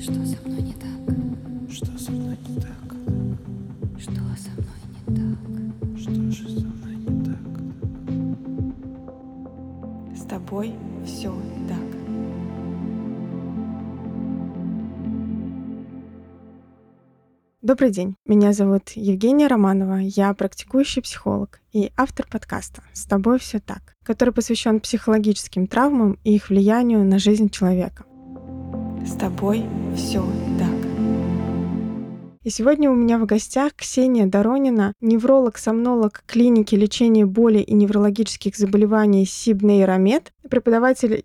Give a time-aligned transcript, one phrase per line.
[0.00, 0.92] Что со мной не так?
[1.68, 2.70] Что со мной не так?
[3.98, 4.78] Что со мной
[5.08, 5.38] не так?
[5.98, 7.42] Что же со мной не так?
[10.16, 10.72] С тобой
[11.04, 11.34] все
[11.68, 11.78] так.
[17.60, 23.58] Добрый день, меня зовут Евгения Романова, я практикующий психолог и автор подкаста «С тобой все
[23.58, 28.04] так», который посвящен психологическим травмам и их влиянию на жизнь человека.
[29.06, 29.64] С тобой
[29.96, 30.22] все
[30.58, 30.88] так.
[32.44, 39.26] И сегодня у меня в гостях Ксения Доронина, невролог-сомнолог клиники лечения боли и неврологических заболеваний
[39.26, 40.32] Сибнейромед,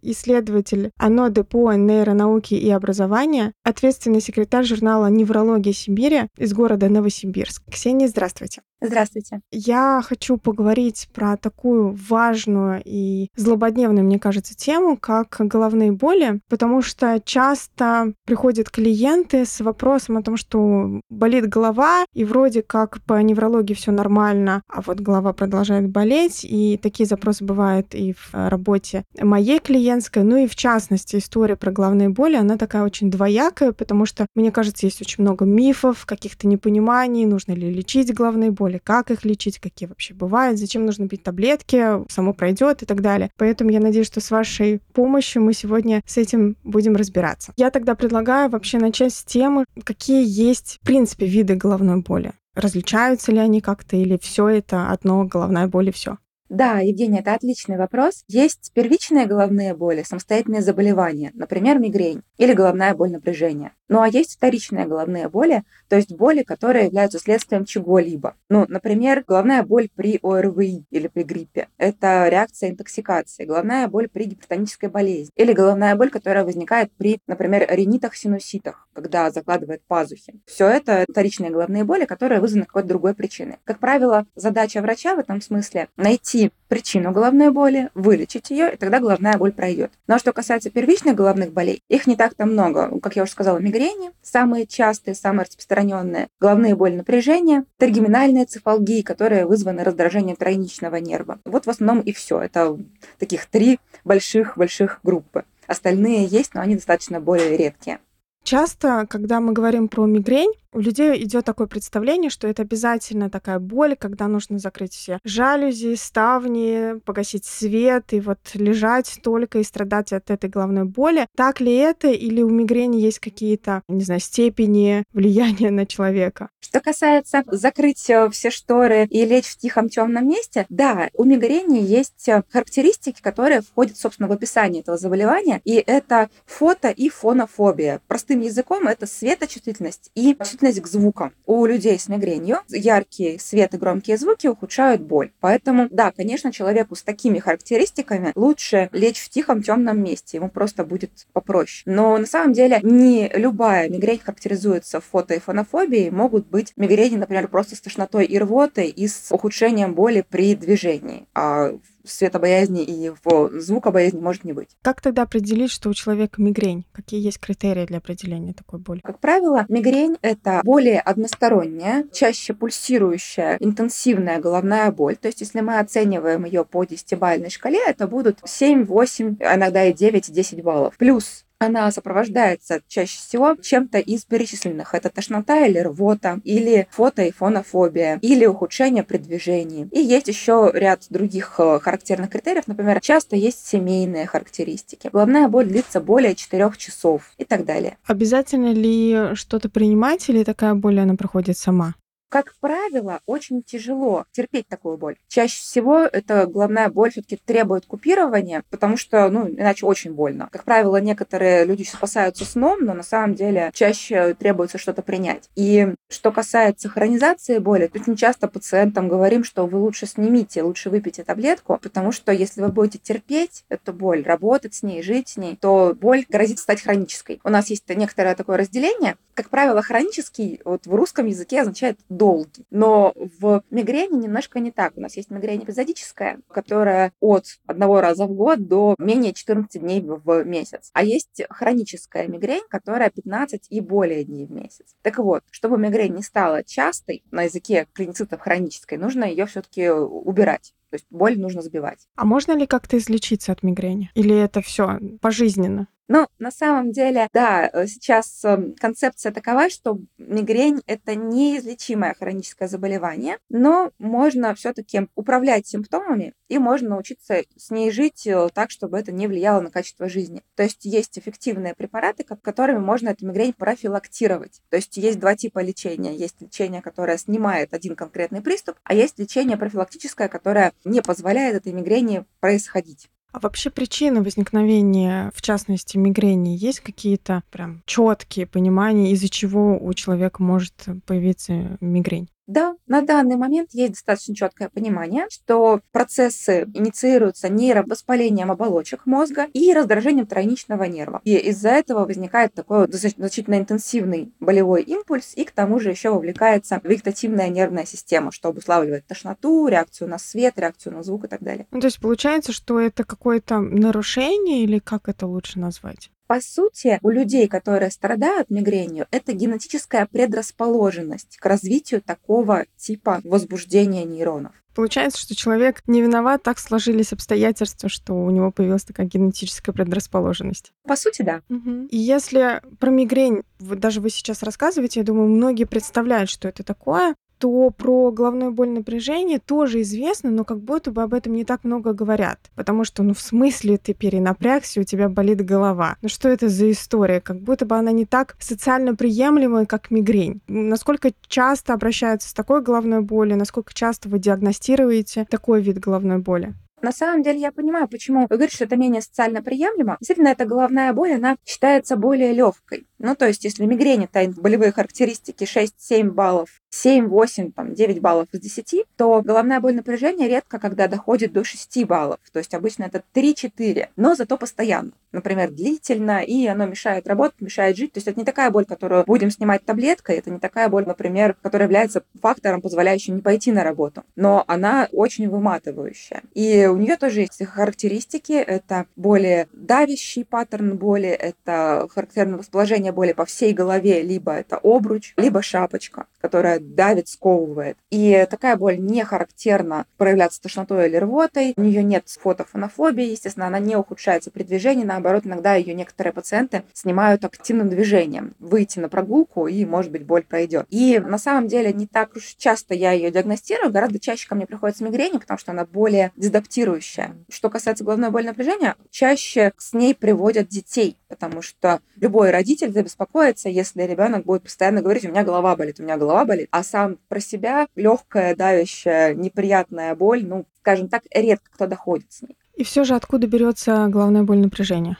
[0.01, 7.63] исследователь АНО ДПО нейронауки и образования, ответственный секретарь журнала «Неврология Сибири» из города Новосибирск.
[7.71, 8.61] Ксения, здравствуйте.
[8.85, 9.39] Здравствуйте.
[9.49, 16.81] Я хочу поговорить про такую важную и злободневную, мне кажется, тему, как головные боли, потому
[16.81, 23.21] что часто приходят клиенты с вопросом о том, что болит голова, и вроде как по
[23.21, 29.05] неврологии все нормально, а вот голова продолжает болеть, и такие запросы бывают и в работе
[29.19, 34.05] моей клиентской, ну и в частности история про головные боли, она такая очень двоякая, потому
[34.05, 39.11] что, мне кажется, есть очень много мифов, каких-то непониманий, нужно ли лечить головные боли, как
[39.11, 43.29] их лечить, какие вообще бывают, зачем нужно пить таблетки, само пройдет и так далее.
[43.37, 47.53] Поэтому я надеюсь, что с вашей помощью мы сегодня с этим будем разбираться.
[47.57, 52.33] Я тогда предлагаю вообще начать с темы, какие есть, в принципе, виды головной боли.
[52.55, 56.17] Различаются ли они как-то или все это одно головная боль и все?
[56.53, 58.23] Да, Евгения, это отличный вопрос.
[58.27, 63.71] Есть первичные головные боли, самостоятельные заболевания, например, мигрень или головная боль напряжения.
[63.89, 68.35] Ну а есть вторичные головные боли, то есть боли, которые являются следствием чего-либо.
[68.49, 71.67] Ну, например, головная боль при ОРВИ или при гриппе.
[71.77, 73.45] Это реакция интоксикации.
[73.45, 75.31] Головная боль при гипертонической болезни.
[75.35, 80.41] Или головная боль, которая возникает при, например, ринитах-синуситах, когда закладывает пазухи.
[80.45, 83.57] Все это вторичные головные боли, которые вызваны какой-то другой причиной.
[83.63, 88.99] Как правило, задача врача в этом смысле найти причину головной боли, вылечить ее, и тогда
[88.99, 89.91] головная боль пройдет.
[90.07, 92.99] Но что касается первичных головных болей, их не так-то много.
[92.99, 99.45] Как я уже сказала, мигрени, самые частые, самые распространенные, головные боли напряжения, тригеминальные цефалгии, которые
[99.45, 101.39] вызваны раздражением тройничного нерва.
[101.45, 102.41] Вот в основном и все.
[102.41, 102.77] Это
[103.19, 105.45] таких три больших-больших группы.
[105.67, 107.99] Остальные есть, но они достаточно более редкие.
[108.43, 113.59] Часто, когда мы говорим про мигрень, у людей идет такое представление, что это обязательно такая
[113.59, 120.13] боль, когда нужно закрыть все жалюзи, ставни, погасить свет и вот лежать только и страдать
[120.13, 121.27] от этой головной боли.
[121.35, 126.49] Так ли это или у мигрени есть какие-то, не знаю, степени влияния на человека?
[126.59, 131.79] Что касается закрыть э, все шторы и лечь в тихом темном месте, да, у мигрени
[131.79, 138.01] есть э, характеристики, которые входят, собственно, в описание этого заболевания, и это фото и фонофобия.
[138.07, 140.33] Простым языком это светочувствительность и
[140.63, 141.33] чувствительность к звукам.
[141.45, 145.31] У людей с мигренью яркие свет и громкие звуки ухудшают боль.
[145.39, 150.85] Поэтому, да, конечно, человеку с такими характеристиками лучше лечь в тихом темном месте, ему просто
[150.85, 151.83] будет попроще.
[151.85, 156.09] Но на самом деле не любая мигрень характеризуется фото- и фонофобией.
[156.11, 161.25] Могут быть мигрени, например, просто с тошнотой и рвотой и с ухудшением боли при движении.
[161.33, 161.73] А
[162.05, 164.69] светобоязни и в звукобоязни может не быть.
[164.81, 166.85] Как тогда определить, что у человека мигрень?
[166.91, 169.01] Какие есть критерии для определения такой боли?
[169.03, 175.15] Как правило, мигрень— это более односторонняя, чаще пульсирующая, интенсивная головная боль.
[175.15, 179.93] То есть, если мы оцениваем ее по десятибалльной шкале, это будут 7, 8, иногда и
[179.93, 180.95] 9, 10 баллов.
[180.97, 184.93] Плюс она сопровождается чаще всего чем-то из перечисленных.
[184.93, 189.87] Это тошнота или рвота, или фото- и фонофобия, или ухудшение при движении.
[189.91, 192.67] И есть еще ряд других э, характерных критериев.
[192.67, 195.09] Например, часто есть семейные характеристики.
[195.11, 197.97] Головная боль длится более 4 часов и так далее.
[198.05, 201.95] Обязательно ли что-то принимать, или такая боль, она проходит сама?
[202.33, 205.17] Как правило, очень тяжело терпеть такую боль.
[205.27, 210.49] Чаще всего эта головная боль все-таки требует купирования, потому что, ну, иначе очень больно.
[210.51, 215.47] Как правило, некоторые люди спасаются сном, но на самом деле чаще требуется что-то принять.
[215.55, 220.89] И что касается хронизации боли, то очень часто пациентам говорим, что вы лучше снимите, лучше
[220.89, 225.37] выпейте таблетку, потому что если вы будете терпеть эту боль, работать с ней, жить с
[225.37, 227.39] ней, то боль грозит стать хронической.
[227.43, 229.17] У нас есть некоторое такое разделение.
[229.35, 232.65] Как правило, хронический вот в русском языке означает долгий.
[232.69, 234.93] Но в мигрени немножко не так.
[234.95, 240.01] У нас есть мигрень эпизодическая, которая от одного раза в год до менее 14 дней
[240.01, 240.89] в месяц.
[240.93, 244.95] А есть хроническая мигрень, которая 15 и более дней в месяц.
[245.01, 250.73] Так вот, чтобы мигрень не стала частой, на языке клиницитов хронической, нужно ее все-таки убирать
[250.93, 252.07] То есть боль нужно сбивать.
[252.15, 254.11] А можно ли как-то излечиться от мигрени?
[254.13, 255.87] Или это все пожизненно?
[256.07, 262.67] Но на самом деле, да, э, сейчас эм, концепция такова, что мигрень— это неизлечимое хроническое
[262.67, 268.69] заболевание, но можно все таки управлять симптомами и можно научиться с ней жить э, так,
[268.69, 270.43] чтобы это не влияло на качество жизни.
[270.55, 274.61] То есть есть эффективные препараты, которыми можно эту мигрень профилактировать.
[274.69, 276.15] То есть есть два типа лечения.
[276.15, 281.73] Есть лечение, которое снимает один конкретный приступ, а есть лечение профилактическое, которое не позволяет этой
[281.73, 283.09] мигрени происходить.
[283.31, 289.93] А вообще причины возникновения, в частности, мигрени, есть какие-то прям четкие понимания, из-за чего у
[289.95, 290.73] человека может
[291.07, 292.29] появиться мигрень?
[292.47, 299.73] Да, на данный момент есть достаточно четкое понимание, что процессы инициируются нейровоспалением оболочек мозга и
[299.73, 301.21] раздражением тройничного нерва.
[301.23, 306.81] И из-за этого возникает такой значительно интенсивный болевой импульс, и к тому же еще вовлекается
[306.83, 311.67] вегетативная нервная система, что обуславливает тошноту, реакцию на свет, реакцию на звук и так далее.
[311.71, 316.09] Ну, то есть получается, что это какое-то нарушение или как это лучше назвать?
[316.27, 324.03] По сути, у людей, которые страдают мигренью, это генетическая предрасположенность к развитию такого типа возбуждения
[324.03, 324.53] нейронов.
[324.75, 330.71] Получается, что человек не виноват, так сложились обстоятельства, что у него появилась такая генетическая предрасположенность.
[330.87, 331.41] По сути, да.
[331.49, 331.87] Угу.
[331.91, 336.63] И если про мигрень, вот даже вы сейчас рассказываете, я думаю, многие представляют, что это
[336.63, 341.43] такое то про головную боль напряжение тоже известно, но как будто бы об этом не
[341.43, 342.39] так много говорят.
[342.55, 345.97] Потому что, ну, в смысле ты перенапрягся, у тебя болит голова.
[346.01, 347.19] Ну, что это за история?
[347.19, 350.39] Как будто бы она не так социально приемлемая, как мигрень.
[350.47, 356.53] Насколько часто обращаются с такой головной болью, насколько часто вы диагностируете такой вид головной боли?
[356.83, 359.95] На самом деле я понимаю, почему вы говорите, что это менее социально приемлемо.
[360.01, 362.85] Действительно, эта головная боль, она считается более легкой.
[363.03, 368.39] Ну, то есть, если мигрень это болевые характеристики 6-7 баллов, 7-8, там, 9 баллов из
[368.39, 372.19] 10, то головная боль напряжения редко когда доходит до 6 баллов.
[372.31, 374.93] То есть обычно это 3-4, но зато постоянно.
[375.11, 377.91] Например, длительно, и оно мешает работать, мешает жить.
[377.91, 381.35] То есть это не такая боль, которую будем снимать таблеткой, это не такая боль, например,
[381.41, 384.03] которая является фактором, позволяющим не пойти на работу.
[384.15, 386.23] Но она очень выматывающая.
[386.33, 388.31] И у нее тоже есть характеристики.
[388.31, 395.13] Это более давящий паттерн боли, это характерное расположение боли по всей голове, либо это обруч,
[395.17, 397.77] либо шапочка, которая давит, сковывает.
[397.89, 401.53] И такая боль не характерна проявляться тошнотой или рвотой.
[401.57, 404.83] У нее нет фотофонофобии, естественно, она не ухудшается при движении.
[404.83, 408.35] Наоборот, иногда ее некоторые пациенты снимают активным движением.
[408.39, 410.65] Выйти на прогулку, и, может быть, боль пройдет.
[410.69, 414.45] И на самом деле не так уж часто я ее диагностирую, гораздо чаще ко мне
[414.45, 417.15] приходится мигрень, потому что она более дезадаптирующая.
[417.29, 423.49] Что касается головной боли напряжения, чаще с ней приводят детей, потому что любой родитель забеспокоится,
[423.49, 426.97] если ребенок будет постоянно говорить, у меня голова болит, у меня голова болит, а сам
[427.07, 432.37] про себя легкая, давящая, неприятная боль, ну, скажем так, редко кто доходит с ней.
[432.55, 434.97] И все же откуда берется головная боль напряжения?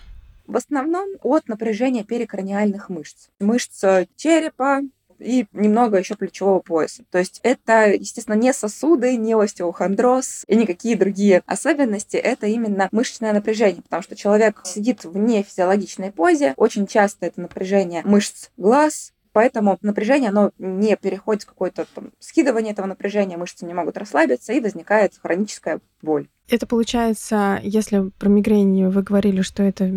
[0.48, 3.28] В основном от напряжения перикраниальных мышц.
[3.40, 3.80] Мышц
[4.16, 4.82] черепа,
[5.24, 7.04] и немного еще плечевого пояса.
[7.12, 12.18] То есть это, естественно, не сосуды, не остеохондроз и никакие другие особенности.
[12.18, 16.54] Это именно мышечное напряжение, потому что человек сидит в нефизиологичной позе.
[16.58, 22.72] Очень часто это напряжение мышц глаз, Поэтому напряжение, оно не переходит в какое-то там, скидывание
[22.72, 26.28] этого напряжения, мышцы не могут расслабиться, и возникает хроническая боль.
[26.50, 29.92] Это получается, если про мигрень вы говорили, что это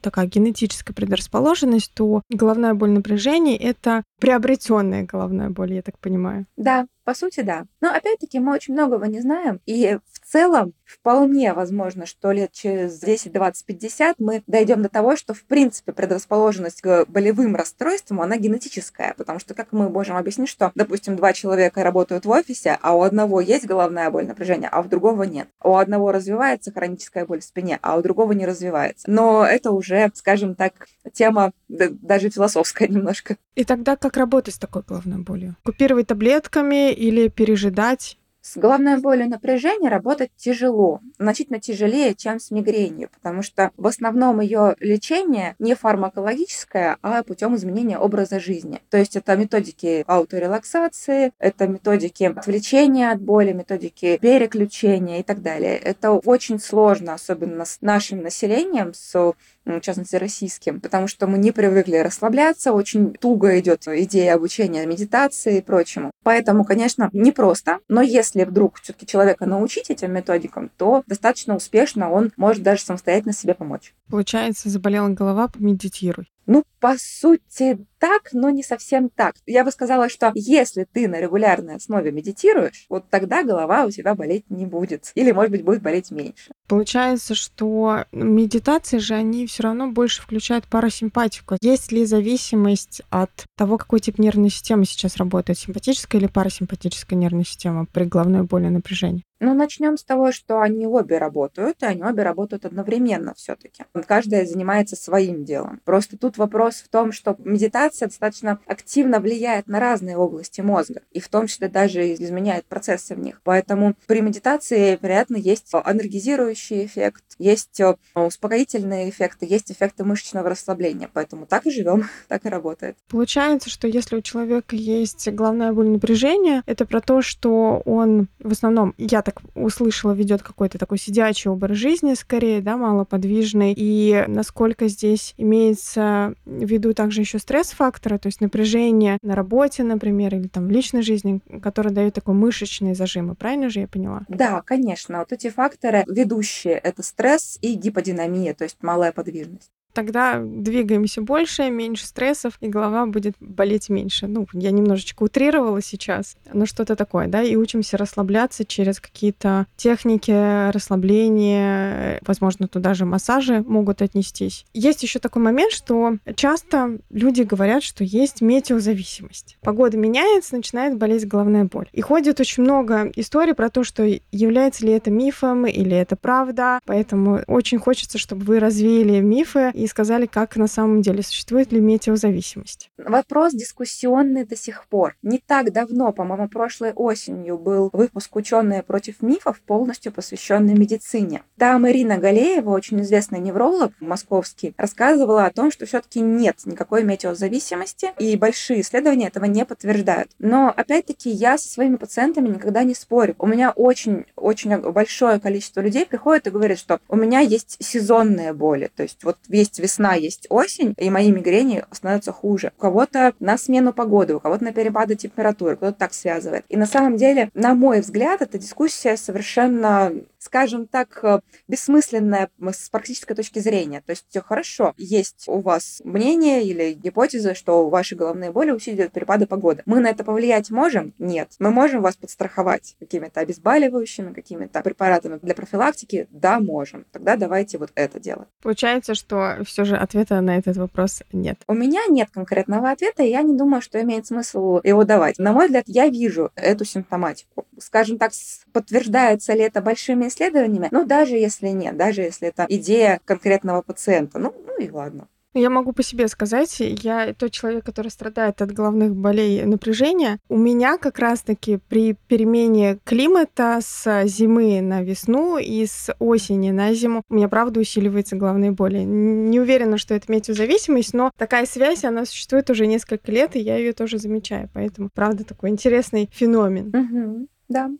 [0.00, 6.46] такая генетическая предрасположенность, то головная боль напряжения— это приобретенная головная боль, я так понимаю.
[6.56, 7.66] Да, по сути, да.
[7.80, 12.98] Но опять-таки мы очень многого не знаем, и в целом вполне возможно, что лет через
[12.98, 18.36] 10, 20, 50 мы дойдем до того, что в принципе предрасположенность к болевым расстройствам, она
[18.36, 22.96] генетическая, потому что как мы можем объяснить, что, допустим, два человека работают в офисе, а
[22.96, 25.48] у одного есть головная боль напряжения, а у другого нет.
[25.62, 29.08] У одного развивается хроническая боль в спине, а у другого не развивается.
[29.08, 33.36] Но это уже, скажем так, тема даже философская немножко.
[33.54, 35.56] И тогда как работать с такой головной болью?
[35.64, 38.16] Купировать таблетками или пережидать?
[38.46, 44.40] С головной болью напряжения работать тяжело, значительно тяжелее, чем с мигренью, потому что в основном
[44.40, 48.80] ее лечение не фармакологическое, а путем изменения образа жизни.
[48.88, 55.76] То есть это методики ауторелаксации, это методики отвлечения от боли, методики переключения и так далее.
[55.76, 59.34] Это очень сложно, особенно с нашим населением, с
[59.66, 65.58] в частности, российским, потому что мы не привыкли расслабляться, очень туго идет идея обучения медитации
[65.58, 66.12] и прочему.
[66.22, 72.32] Поэтому, конечно, непросто, но если вдруг все-таки человека научить этим методикам, то достаточно успешно он
[72.36, 73.94] может даже самостоятельно себе помочь.
[74.08, 76.28] Получается, заболела голова, помедитируй.
[76.46, 79.34] Ну, по сути, так, но не совсем так.
[79.46, 84.14] Я бы сказала, что если ты на регулярной основе медитируешь, вот тогда голова у тебя
[84.14, 85.10] болеть не будет.
[85.16, 86.52] Или, может быть, будет болеть меньше.
[86.68, 91.56] Получается, что медитации же, они все равно больше включают парасимпатику.
[91.60, 97.44] Есть ли зависимость от того, какой тип нервной системы сейчас работает, симпатическая или парасимпатическая нервная
[97.44, 99.24] система при головной боли и напряжении?
[99.40, 103.84] Ну, начнем с того, что они обе работают, и они обе работают одновременно все-таки.
[104.06, 105.80] Каждая занимается своим делом.
[105.84, 111.20] Просто тут вопрос в том, что медитация достаточно активно влияет на разные области мозга, и
[111.20, 113.40] в том числе даже изменяет процессы в них.
[113.44, 121.10] Поэтому при медитации, вероятно, есть анальгизирующий эффект, есть э, успокоительные эффекты, есть эффекты мышечного расслабления.
[121.12, 122.96] Поэтому так и живем, так и работает.
[123.08, 128.52] Получается, что если у человека есть головная боль напряжения, это про то, что он в
[128.52, 133.74] основном, я так услышала, ведет какой-то такой сидячий образ жизни, скорее, да, малоподвижный.
[133.76, 140.36] И насколько здесь имеется в виду также еще стресс-факторы, то есть напряжение на работе, например,
[140.36, 143.34] или там в личной жизни, которые дают такой мышечные зажимы.
[143.34, 144.22] Правильно же я поняла?
[144.28, 145.18] Да, конечно.
[145.18, 151.70] Вот эти факторы ведущие— это стресс и гиподинамия, то есть малая подвижность тогда двигаемся больше,
[151.70, 154.26] меньше стрессов, и голова будет болеть меньше.
[154.26, 160.70] Ну, я немножечко утрировала сейчас, но что-то такое, да, и учимся расслабляться через какие-то техники
[160.70, 164.66] расслабления, возможно, туда же массажи могут отнестись.
[164.74, 169.56] Есть еще такой момент, что часто люди говорят, что есть метеозависимость.
[169.62, 171.88] Погода меняется, начинает болеть головная боль.
[171.92, 176.80] И ходит очень много историй про то, что является ли это мифом или это правда.
[176.84, 181.80] Поэтому очень хочется, чтобы вы развеяли мифы и сказали, как на самом деле существует ли
[181.80, 182.90] метеозависимость.
[182.96, 185.16] Вопрос дискуссионный до сих пор.
[185.22, 191.42] Не так давно, по-моему, прошлой осенью был выпуск «Ученые против мифов», полностью посвященный медицине.
[191.58, 198.12] Там Ирина Галеева, очень известный невролог московский, рассказывала о том, что все-таки нет никакой метеозависимости,
[198.18, 200.30] и большие исследования этого не подтверждают.
[200.38, 203.34] Но, опять-таки, я со своими пациентами никогда не спорю.
[203.38, 208.90] У меня очень-очень большое количество людей приходит и говорит, что у меня есть сезонные боли,
[208.94, 212.72] то есть вот весь есть весна, есть осень, и мои мигрени становятся хуже.
[212.76, 216.64] У кого-то на смену погоды, у кого-то на перепады температуры, кто-то так связывает.
[216.68, 220.12] И на самом деле, на мой взгляд, эта дискуссия совершенно
[220.46, 224.00] скажем так, э, бессмысленная с практической точки зрения.
[224.06, 229.46] То есть хорошо, есть у вас мнение или гипотеза, что ваши головные боли усиливают перепады
[229.46, 229.82] погоды.
[229.86, 231.14] Мы на это повлиять можем?
[231.18, 231.50] Нет.
[231.58, 236.28] Мы можем вас подстраховать какими-то обезболивающими, какими-то препаратами для профилактики?
[236.30, 237.04] Да, можем.
[237.10, 238.48] Тогда давайте вот это делать.
[238.62, 241.58] Получается, что все же ответа на этот вопрос нет.
[241.66, 245.38] У меня нет конкретного ответа, и я не думаю, что имеет смысл его давать.
[245.38, 247.66] На мой взгляд, я вижу эту симптоматику.
[247.78, 248.30] Скажем так,
[248.72, 254.38] подтверждается ли это большими исследованиями, ну, даже если нет, даже если это идея конкретного пациента,
[254.38, 255.28] ну, ну и ладно.
[255.58, 260.38] Я могу по себе сказать, я тот человек, который страдает от головных болей напряжения.
[260.50, 266.92] У меня как раз-таки при перемене климата с зимы на весну и с осени на
[266.92, 268.98] зиму у меня правда усиливаются головные боли.
[268.98, 273.78] Не уверена, что это метеозависимость, но такая связь, она существует уже несколько лет, и я
[273.78, 274.68] ее тоже замечаю.
[274.74, 276.88] Поэтому, правда, такой интересный феномен.
[276.94, 277.48] Угу.
[277.70, 277.90] Да.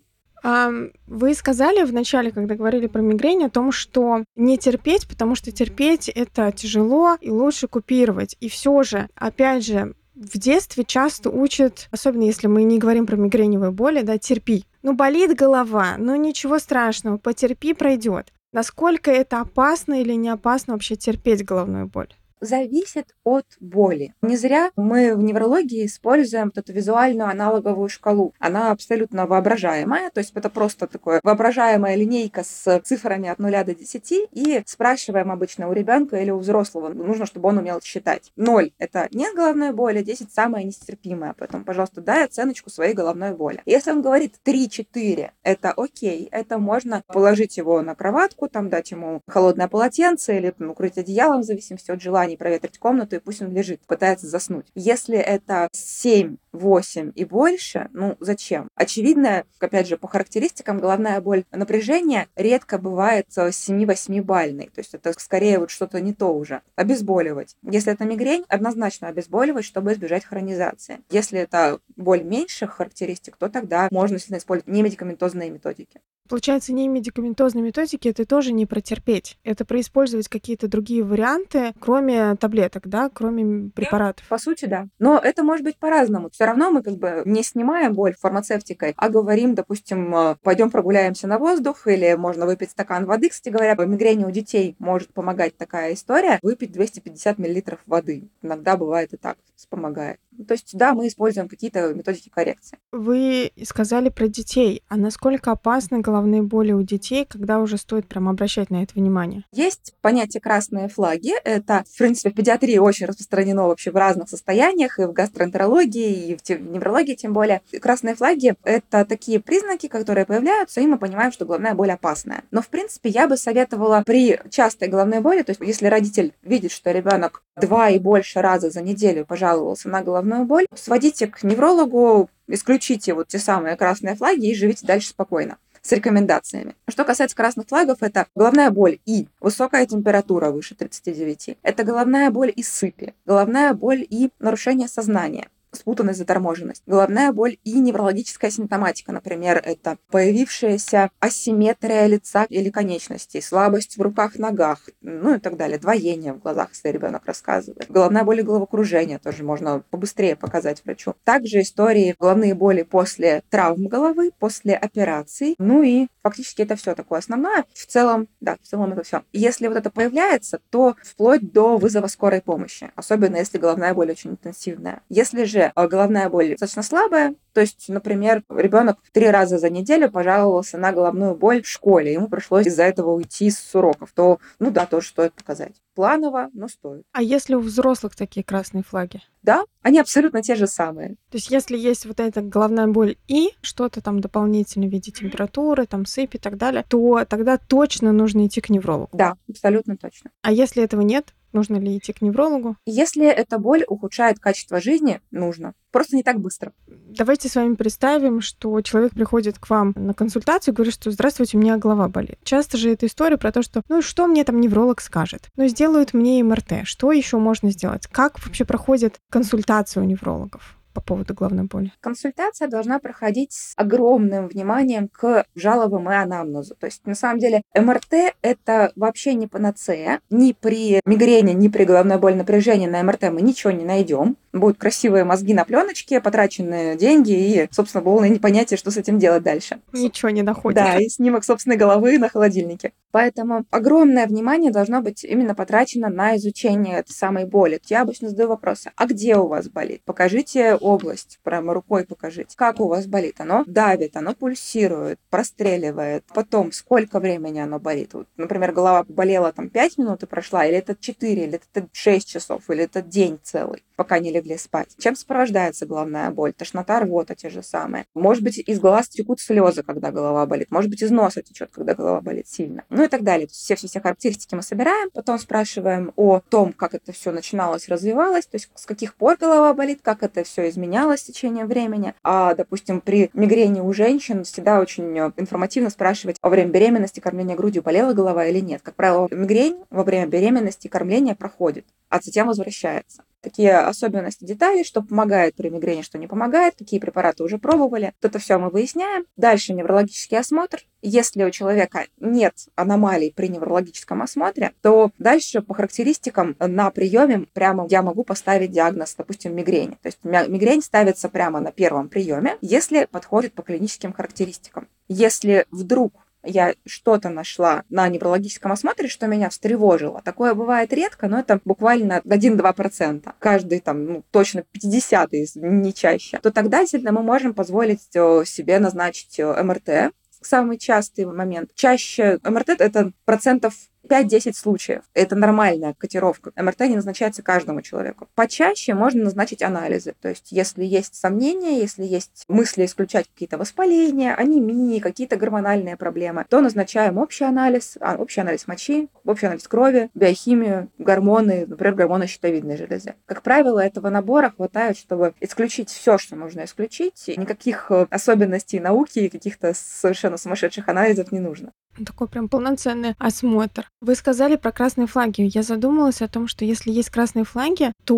[1.06, 5.50] Вы сказали в начале, когда говорили про мигрень, о том, что не терпеть, потому что
[5.50, 8.36] терпеть это тяжело и лучше купировать.
[8.40, 13.16] И все же, опять же, в детстве часто учат, особенно если мы не говорим про
[13.16, 14.64] мигреневые боли, да, терпи.
[14.82, 18.32] Ну, болит голова, ну ничего страшного, потерпи, пройдет.
[18.52, 22.14] Насколько это опасно или не опасно вообще терпеть головную боль?
[22.40, 24.14] Зависит от боли.
[24.22, 28.34] Не зря мы в неврологии используем эту визуальную аналоговую шкалу.
[28.38, 33.74] Она абсолютно воображаемая, то есть это просто такое воображаемая линейка с цифрами от 0 до
[33.74, 38.32] 10, и спрашиваем обычно у ребенка или у взрослого, нужно, чтобы он умел считать.
[38.36, 43.62] 0— это нет головной боли, 10— самое нестерпимое, поэтому, пожалуйста, дай оценочку своей головной боли.
[43.66, 49.20] Если он говорит 3-4, это окей, это можно положить его на кроватку, там дать ему
[49.26, 53.52] холодное полотенце или укрыть одеялом, в зависимости от желания, желании проветрить комнату, и пусть он
[53.52, 54.66] лежит, пытается заснуть.
[54.74, 58.68] Если это 7, 8 и больше, ну зачем?
[58.74, 64.66] Очевидно, опять же, по характеристикам, головная боль напряжение редко бывает 7-8 бальной.
[64.66, 66.60] То есть это скорее вот что-то не то уже.
[66.76, 67.56] Обезболивать.
[67.62, 71.00] Если это мигрень, однозначно обезболивать, чтобы избежать хронизации.
[71.10, 76.00] Если это боль меньших характеристик, то тогда можно сильно использовать немедикаментозные методики.
[76.28, 79.38] Получается, не медикаментозной методики это тоже не протерпеть.
[79.44, 84.26] Это происпользовать какие-то другие варианты, кроме таблеток, да, кроме препаратов.
[84.28, 84.88] По сути, да.
[84.98, 86.30] Но это может быть по-разному.
[86.30, 91.26] Все равно мы как бы не снимаем боль фармацевтикой, а говорим, допустим, э, пойдем прогуляемся
[91.26, 93.28] на воздух, или можно выпить стакан воды.
[93.28, 96.38] Кстати говоря, по мигрени у детей может помогать такая история.
[96.42, 98.28] Выпить 250 миллилитров воды.
[98.42, 99.36] Иногда бывает и так,
[99.68, 100.18] помогает.
[100.44, 102.78] То есть, да, мы используем какие-то методики коррекции.
[102.92, 104.82] Вы сказали про детей.
[104.88, 109.44] А насколько опасны головные боли у детей, когда уже стоит прям обращать на это внимание?
[109.52, 111.32] Есть понятие красные флаги.
[111.44, 116.36] Это, в принципе, в педиатрии очень распространено вообще в разных состояниях, и в гастроэнтерологии, и
[116.36, 117.62] в неврологии тем более.
[117.80, 122.44] Красные флаги— это такие признаки, которые появляются, и мы понимаем, что головная боль опасная.
[122.50, 126.72] Но, в принципе, я бы советовала при частой головной боли, то есть если родитель видит,
[126.72, 132.28] что ребенок два и больше раза за неделю пожаловался на головную боль, сводите к неврологу,
[132.46, 136.74] исключите вот те самые красные флаги и живите дальше спокойно с рекомендациями.
[136.88, 141.58] Что касается красных флагов, это головная боль и высокая температура выше 39.
[141.62, 146.82] Это головная боль и сыпи, головная боль и нарушение сознания спутанность, заторможенность.
[146.86, 154.38] Головная боль и неврологическая симптоматика, например, это появившаяся асимметрия лица или конечностей, слабость в руках,
[154.38, 157.90] ногах, ну и так далее, двоение в глазах, если ребенок рассказывает.
[157.90, 161.14] Головная боль и головокружение тоже можно побыстрее показать врачу.
[161.24, 165.54] Также истории головные боли после травм головы, после операций.
[165.58, 167.64] Ну и фактически это все такое основное.
[167.72, 169.22] В целом, да, в целом это все.
[169.32, 174.30] Если вот это появляется, то вплоть до вызова скорой помощи, особенно если головная боль очень
[174.30, 175.02] интенсивная.
[175.08, 180.10] Если же а головная боль достаточно слабая, то есть, например, ребенок три раза за неделю
[180.10, 184.70] пожаловался на головную боль в школе, ему пришлось из-за этого уйти с уроков, то, ну
[184.70, 185.72] да, тоже стоит показать.
[185.94, 187.04] Планово, но стоит.
[187.12, 189.22] А если у взрослых такие красные флаги?
[189.42, 191.16] Да, они абсолютно те же самые.
[191.30, 195.86] То есть если есть вот эта головная боль и что-то там дополнительное в виде температуры,
[195.86, 199.16] там сыпь и так далее, то тогда точно нужно идти к неврологу.
[199.16, 200.30] Да, абсолютно точно.
[200.42, 202.76] А если этого нет, Нужно ли идти к неврологу?
[202.84, 205.72] Если эта боль ухудшает качество жизни, нужно.
[205.90, 206.74] Просто не так быстро.
[206.86, 211.56] Давайте с вами представим, что человек приходит к вам на консультацию и говорит, что «Здравствуйте,
[211.56, 212.38] у меня голова болит».
[212.44, 216.12] Часто же это история про то, что «Ну, что мне там невролог скажет?» Ну, сделают
[216.12, 216.80] мне МРТ.
[216.84, 218.06] Что еще можно сделать?
[218.06, 220.75] Как вообще проходит консультация у неврологов?
[220.96, 221.92] По поводу головной боли?
[222.00, 226.74] Консультация должна проходить с огромным вниманием к жалобам и анамнезу.
[226.74, 230.20] То есть, на самом деле, МРТ— это вообще не панацея.
[230.30, 234.38] Ни при мигрени, ни при головной боли напряжения на МРТ мы ничего не найдем.
[234.54, 239.42] Будут красивые мозги на пленочке, потраченные деньги и, собственно, полное непонятие, что с этим делать
[239.42, 239.80] дальше.
[239.92, 240.76] Ничего не находит.
[240.76, 242.92] Да, и снимок собственной головы на холодильнике.
[243.10, 247.80] Поэтому огромное внимание должно быть именно потрачено на изучение этой самой боли.
[247.86, 250.00] Я обычно задаю вопросы, а где у вас болит?
[250.06, 252.56] Покажите область, прямо рукой покажите.
[252.56, 253.40] Как у вас болит?
[253.40, 256.24] Оно давит, оно пульсирует, простреливает.
[256.32, 258.14] Потом, сколько времени оно болит?
[258.14, 262.28] Вот, например, голова болела там 5 минут и прошла, или это 4, или это 6
[262.28, 264.94] часов, или это день целый, пока не легли спать.
[264.98, 266.52] Чем сопровождается головная боль?
[266.52, 268.06] Тошнота, рвота те же самые.
[268.14, 270.70] Может быть, из глаз текут слезы, когда голова болит.
[270.70, 272.84] Может быть, из носа течет, когда голова болит сильно.
[272.88, 273.48] Ну и так далее.
[273.48, 278.70] Все-все-все характеристики мы собираем, потом спрашиваем о том, как это все начиналось, развивалось, то есть
[278.74, 282.14] с каких пор голова болит, как это все изменялось в течение времени.
[282.22, 287.56] А, допустим, при мигрени у женщин всегда очень э, информативно спрашивать во время беременности, кормления
[287.56, 288.82] грудью, болела голова или нет.
[288.82, 295.02] Как правило, мигрень во время беременности кормления проходит, а затем возвращается такие особенности деталей, что
[295.02, 298.12] помогает при мигрени, что не помогает, какие препараты уже пробовали.
[298.20, 299.24] Это все мы выясняем.
[299.36, 300.80] Дальше неврологический осмотр.
[301.00, 307.86] Если у человека нет аномалий при неврологическом осмотре, то дальше по характеристикам на приеме прямо
[307.88, 309.96] я могу поставить диагноз, допустим, мигрени.
[310.02, 314.88] То есть мигрень ставится прямо на первом приеме, если подходит по клиническим характеристикам.
[315.06, 316.12] Если вдруг
[316.46, 320.22] я что-то нашла на неврологическом осмотре, что меня встревожило.
[320.24, 323.32] Такое бывает редко, но это буквально 1-2%.
[323.38, 326.38] Каждый там, ну, точно 50 не чаще.
[326.38, 331.70] То тогда действительно мы можем позволить э, себе назначить э, МРТ, самый частый момент.
[331.74, 333.74] Чаще МРТ это процентов
[334.06, 335.02] 5-10 случаев.
[335.14, 336.52] Это нормальная котировка.
[336.56, 338.28] МРТ не назначается каждому человеку.
[338.34, 340.14] Почаще можно назначить анализы.
[340.20, 346.46] То есть, если есть сомнения, если есть мысли исключать какие-то воспаления, анемии, какие-то гормональные проблемы,
[346.48, 352.26] то назначаем общий анализ, а, общий анализ мочи, общий анализ крови, биохимию, гормоны, например, гормоны
[352.26, 353.14] щитовидной железы.
[353.26, 357.24] Как правило, этого набора хватает, чтобы исключить все, что нужно исключить.
[357.36, 361.72] Никаких э, особенностей науки и каких-то совершенно сумасшедших анализов не нужно.
[362.04, 363.88] Такой прям полноценный осмотр.
[364.00, 365.50] Вы сказали про красные флаги.
[365.52, 368.16] Я задумалась о том, что если есть красные флаги, то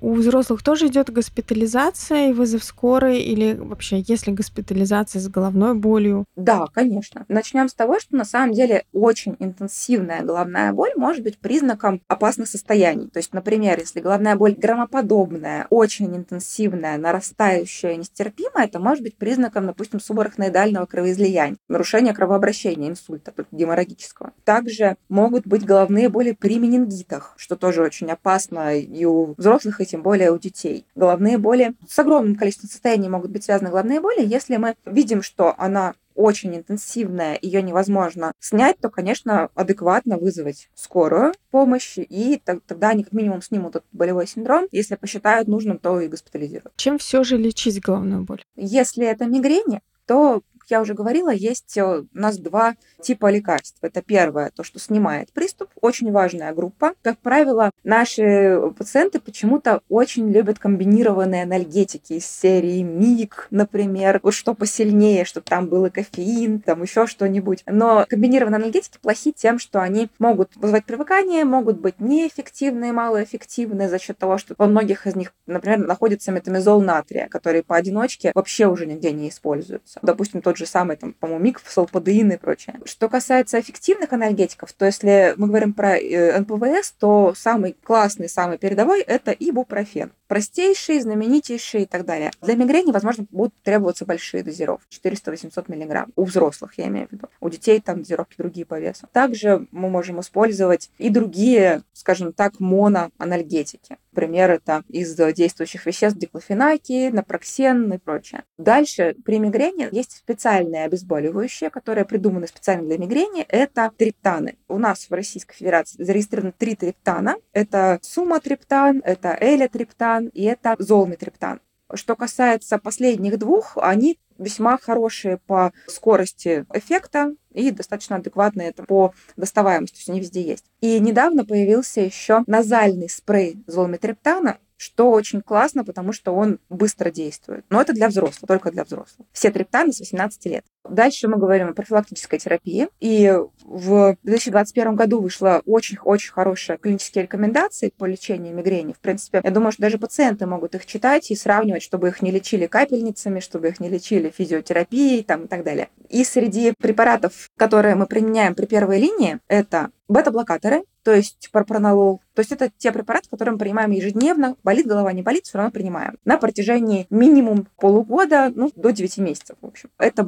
[0.00, 6.24] у взрослых тоже идет госпитализация и вызов скорой, или вообще, если госпитализация с головной болью?
[6.36, 7.24] Да, конечно.
[7.28, 12.48] Начнем с того, что на самом деле очень интенсивная головная боль может быть признаком опасных
[12.48, 13.08] состояний.
[13.08, 19.66] То есть, например, если головная боль громоподобная, очень интенсивная, нарастающая, нестерпимая, это может быть признаком,
[19.66, 23.17] допустим, субарахноидального кровоизлияния, нарушения кровообращения, инсульта
[23.52, 24.32] геморрагического.
[24.44, 29.86] Также могут быть головные боли при менингитах, что тоже очень опасно и у взрослых, и
[29.86, 30.86] тем более у детей.
[30.94, 35.54] Головные боли с огромным количеством состояний могут быть связаны головные боли, если мы видим, что
[35.58, 43.04] она очень интенсивная, ее невозможно снять, то, конечно, адекватно вызвать скорую помощь, и тогда они
[43.04, 44.66] как минимум снимут этот болевой синдром.
[44.72, 46.72] Если посчитают нужным, то и госпитализируют.
[46.74, 48.42] Чем все же лечить головную боль?
[48.56, 53.78] Если это мигрень, то я уже говорила, есть э, у нас два типа лекарств.
[53.82, 56.94] Это первое, то, что снимает приступ, очень важная группа.
[57.02, 64.54] Как правило, наши пациенты почему-то очень любят комбинированные анальгетики из серии МИГ, например, вот что
[64.54, 67.62] посильнее, чтобы там был и кофеин, там еще что-нибудь.
[67.66, 73.98] Но комбинированные анальгетики плохи тем, что они могут вызывать привыкание, могут быть неэффективны, малоэффективны за
[73.98, 78.86] счет того, что во многих из них, например, находится метамизол натрия, который поодиночке вообще уже
[78.86, 80.00] нигде не используется.
[80.02, 82.80] Допустим, тот же самый, там, по-моему, миг, салпадеин и прочее.
[82.84, 88.58] Что касается эффективных анальгетиков, то если мы говорим про э, НПВС, то самый классный, самый
[88.58, 90.12] передовой– это ибупрофен.
[90.26, 92.30] Простейший, знаменитейший и так далее.
[92.42, 94.86] Для мигрени, возможно, будут требоваться большие дозировки.
[95.02, 96.12] 400-800 миллиграмм.
[96.16, 97.28] У взрослых, я имею в виду.
[97.40, 99.06] У детей там дозировки другие по весу.
[99.12, 103.96] Также мы можем использовать и другие, скажем так, моноанальгетики.
[104.18, 108.42] Например, это из действующих веществ диклофенаки, напроксен и прочее.
[108.58, 113.42] Дальше при мигрени есть специальные обезболивающие, которые придуманы специально для мигрени.
[113.42, 114.56] Это триптаны.
[114.66, 117.36] У нас в Российской Федерации зарегистрировано три триптана.
[117.52, 121.60] Это суматриптан, это элитриптан и это золмитриптан.
[121.94, 129.94] Что касается последних двух, они весьма хорошие по скорости эффекта и достаточно адекватные по доставаемости,
[129.94, 130.64] то есть они везде есть.
[130.80, 137.64] И недавно появился еще назальный спрей золметриптана, что очень классно, потому что он быстро действует.
[137.68, 139.26] Но это для взрослых, только для взрослых.
[139.32, 140.64] Все триптаны с 18 лет.
[140.90, 142.88] Дальше мы говорим о профилактической терапии.
[143.00, 148.92] И в 2021 году вышла очень-очень хорошая клинические рекомендации по лечению мигрени.
[148.92, 152.30] В принципе, я думаю, что даже пациенты могут их читать и сравнивать, чтобы их не
[152.30, 155.88] лечили капельницами, чтобы их не лечили физиотерапией там, и так далее.
[156.08, 162.20] И среди препаратов, которые мы применяем при первой линии, это бета-блокаторы, то есть пропронолол.
[162.34, 164.56] То есть это те препараты, которые мы принимаем ежедневно.
[164.62, 166.18] Болит голова, не болит, все равно принимаем.
[166.24, 169.90] На протяжении минимум полугода, ну, до 9 месяцев, в общем.
[169.98, 170.22] Это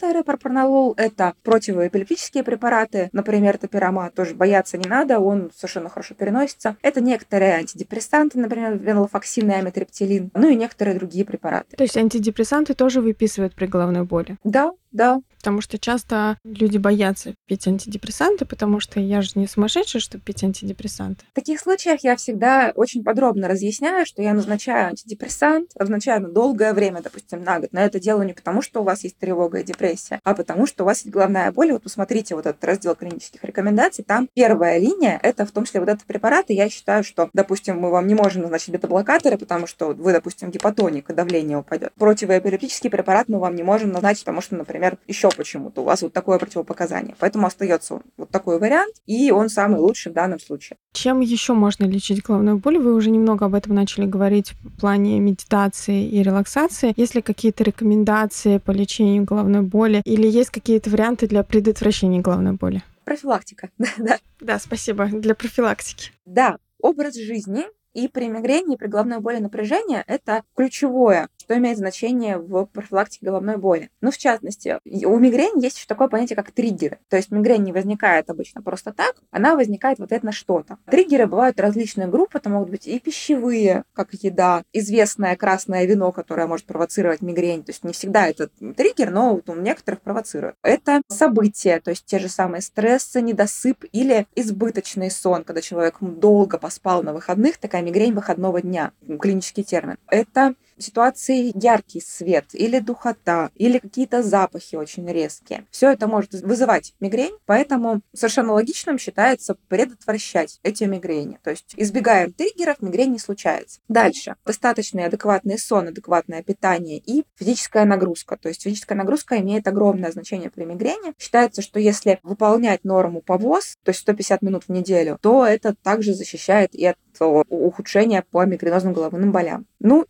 [0.00, 6.76] бета-блокаторы, пропронолол, это противоэпилептические препараты, например, топирамат, тоже бояться не надо, он совершенно хорошо переносится.
[6.82, 11.76] Это некоторые антидепрессанты, например, венлофоксин и амитриптилин, ну и некоторые другие препараты.
[11.76, 14.36] То есть антидепрессанты тоже выписывают при головной боли?
[14.44, 15.20] Да, да.
[15.38, 20.44] Потому что часто люди боятся пить антидепрессанты, потому что я же не сумасшедшая, чтобы пить
[20.44, 21.24] антидепрессанты.
[21.32, 26.74] В таких случаях я всегда очень подробно разъясняю, что я назначаю антидепрессант, назначаю на долгое
[26.74, 27.70] время, допустим, на год.
[27.72, 30.84] Но это делаю не потому, что у вас есть тревога и депрессия, а потому, что
[30.84, 31.72] у вас есть головная боль.
[31.72, 34.04] Вот посмотрите вот этот раздел клинических рекомендаций.
[34.04, 36.50] Там первая линия— это в том числе вот этот препарат.
[36.50, 40.50] И я считаю, что, допустим, мы вам не можем назначить бета-блокаторы, потому что вы, допустим,
[40.50, 41.94] гипотоник, и давление упадет.
[41.94, 46.12] Противоэпилептический препарат мы вам не можем назначить, потому что, например, еще почему-то у вас вот
[46.12, 47.14] такое противопоказание.
[47.18, 50.76] Поэтому остается вот такой вариант, и он самый лучший в данном случае.
[50.92, 52.78] Чем еще можно лечить головную боль?
[52.78, 56.92] Вы уже немного об этом начали говорить в плане медитации и релаксации.
[56.96, 62.52] Есть ли какие-то рекомендации по лечению головной боли или есть какие-то варианты для предотвращения головной
[62.52, 62.82] боли?
[63.04, 64.18] Профилактика, да.
[64.40, 65.06] Да, спасибо.
[65.06, 66.12] Для профилактики.
[66.24, 67.64] Да, образ жизни
[67.94, 73.26] и при мигрени, и при головной боли напряжения это ключевое, что имеет значение в профилактике
[73.26, 73.90] головной боли.
[74.00, 77.00] Ну, в частности, у мигрени есть еще такое понятие, как триггеры.
[77.08, 80.78] То есть мигрень не возникает обычно просто так, она возникает вот это на что-то.
[80.88, 86.46] Триггеры бывают различные группы, это могут быть и пищевые, как еда, известное красное вино, которое
[86.46, 87.64] может провоцировать мигрень.
[87.64, 90.54] То есть не всегда это триггер, но вот у некоторых провоцирует.
[90.62, 96.58] Это события, то есть те же самые стрессы, недосып или избыточный сон, когда человек долго
[96.58, 99.96] поспал на выходных, такая мигрень выходного дня, клинический термин.
[100.06, 105.66] Это ситуации яркий свет или духота, или какие-то запахи очень резкие.
[105.70, 111.38] Все это может вызывать мигрень, поэтому совершенно логичным считается предотвращать эти мигрени.
[111.42, 113.80] То есть избегаем триггеров, мигрень не случается.
[113.88, 114.36] Дальше.
[114.44, 118.36] Достаточный адекватный сон, адекватное питание и физическая нагрузка.
[118.36, 121.14] То есть физическая нагрузка имеет огромное значение при мигрени.
[121.18, 125.74] Считается, что если выполнять норму по ВОЗ, то есть 150 минут в неделю, то это
[125.74, 129.66] также защищает и от ухудшения по мигренозным головным болям.
[129.78, 130.06] Ну,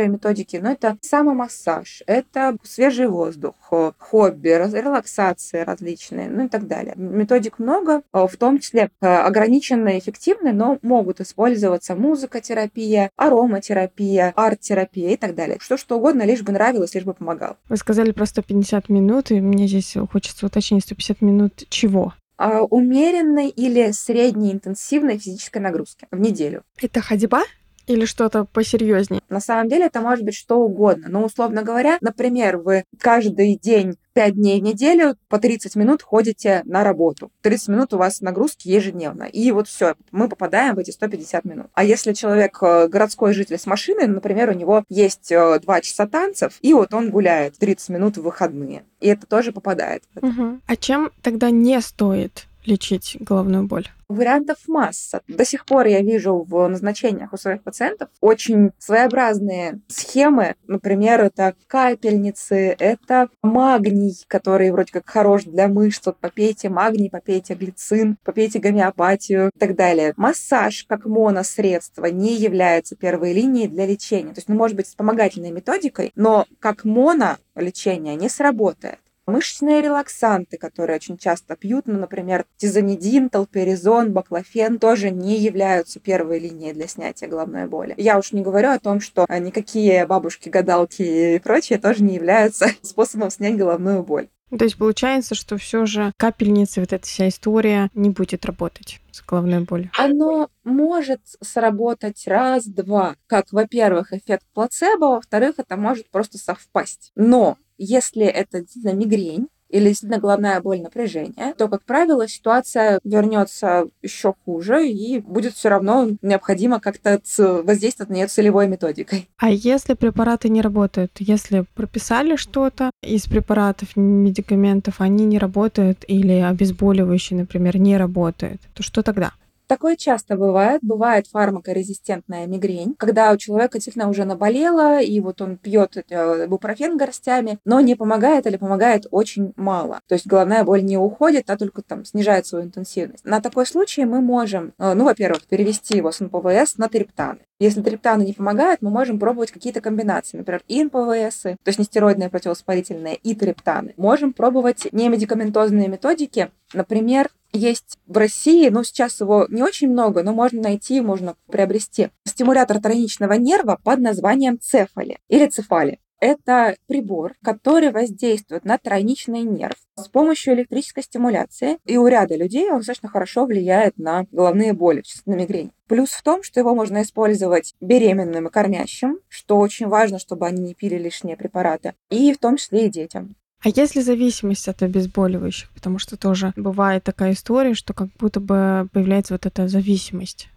[0.00, 3.54] дальнейшие методики, ну, это самомассаж, это свежий воздух,
[3.98, 6.94] хобби, релаксации различные, ну и так далее.
[6.96, 15.16] Методик много, в том числе э, ограниченно эффективны, но могут использоваться музыкотерапия, ароматерапия, арт-терапия и
[15.16, 15.58] так далее.
[15.60, 17.56] Что что угодно, лишь бы нравилось, лишь бы помогал.
[17.68, 22.14] Вы сказали про 150 минут, и мне здесь хочется уточнить, 150 минут чего?
[22.36, 26.62] А, умеренной или средней интенсивной физической нагрузки в неделю.
[26.80, 27.42] Это ходьба?
[27.90, 29.20] Или что-то посерьезнее?
[29.28, 31.08] На самом деле это может быть что угодно.
[31.08, 36.62] Но, условно говоря, например, вы каждый день 5 дней в неделю по 30 минут ходите
[36.66, 37.32] на работу.
[37.42, 39.24] 30 минут у вас нагрузки ежедневно.
[39.24, 41.66] И вот все, мы попадаем в эти 150 минут.
[41.74, 46.06] А если человек э, городской житель с машиной, например, у него есть 2 э, часа
[46.06, 48.84] танцев, и вот он гуляет 30 минут в выходные.
[49.00, 50.04] И это тоже попадает.
[50.14, 50.60] Угу.
[50.64, 53.88] А чем тогда не стоит лечить головную боль?
[54.08, 55.20] Вариантов масса.
[55.28, 60.56] До сих пор я вижу в назначениях у своих пациентов очень своеобразные схемы.
[60.66, 66.04] Например, это капельницы, это магний, который вроде как хорош для мышц.
[66.06, 70.12] Вот попейте магний, попейте глицин, попейте гомеопатию и так далее.
[70.16, 74.32] Массаж как моносредство не является первой линией для лечения.
[74.32, 78.98] То есть, ну, может быть, вспомогательной методикой, но как моно лечение не сработает.
[79.30, 86.40] Мышечные релаксанты, которые очень часто пьют, ну, например, тизанидин, толперизон, баклофен, тоже не являются первой
[86.40, 87.94] линией для снятия головной боли.
[87.96, 91.02] Я уж не говорю о том, что никакие бабушки, гадалки
[91.36, 94.28] и прочее тоже не являются способом снять головную боль.
[94.56, 99.22] То есть получается, что все же капельницы, вот эта вся история не будет работать с
[99.22, 99.90] головной болью?
[99.96, 103.14] Оно может сработать раз-два.
[103.28, 107.12] Как, во-первых, эффект плацебо, во-вторых, это может просто совпасть.
[107.14, 113.84] Но если это действительно мигрень, или действительно головная боль напряжения, то, как правило, ситуация вернется
[114.02, 119.28] еще хуже и будет все равно необходимо как-то воздействовать на нее целевой методикой.
[119.38, 126.32] А если препараты не работают, если прописали что-то из препаратов, медикаментов, они не работают или
[126.32, 129.32] обезболивающие, например, не работают, то что тогда?
[129.70, 130.80] Такое часто бывает.
[130.82, 136.96] Бывает фармакорезистентная мигрень, когда у человека действительно уже наболело, и вот он пьет э, бупрофен
[136.96, 140.00] горстями, но не помогает или помогает очень мало.
[140.08, 143.24] То есть головная боль не уходит, а только там снижает свою интенсивность.
[143.24, 147.38] На такой случай мы можем, э, ну, во-первых, перевести его с НПВС на триптаны.
[147.60, 152.30] Если триптаны не помогают, мы можем пробовать какие-то комбинации, например, и НПВС, то есть нестероидные
[152.30, 153.94] противовоспалительные, и триптаны.
[153.98, 160.32] Можем пробовать немедикаментозные методики, например, есть в России, ну, сейчас его не очень много, но
[160.32, 165.98] можно найти, можно приобрести стимулятор тройничного нерва под названием цефали или цефали.
[166.20, 171.78] Это прибор, который воздействует на тройничный нерв с помощью электрической стимуляции.
[171.86, 175.72] И у ряда людей он достаточно хорошо влияет на головные боли, на мигрень.
[175.88, 180.60] Плюс в том, что его можно использовать беременным и кормящим, что очень важно, чтобы они
[180.62, 183.34] не пили лишние препараты, и в том числе и детям.
[183.62, 185.68] А есть ли зависимость от обезболивающих?
[185.70, 190.48] Потому что тоже бывает такая история, что как будто бы появляется вот эта зависимость.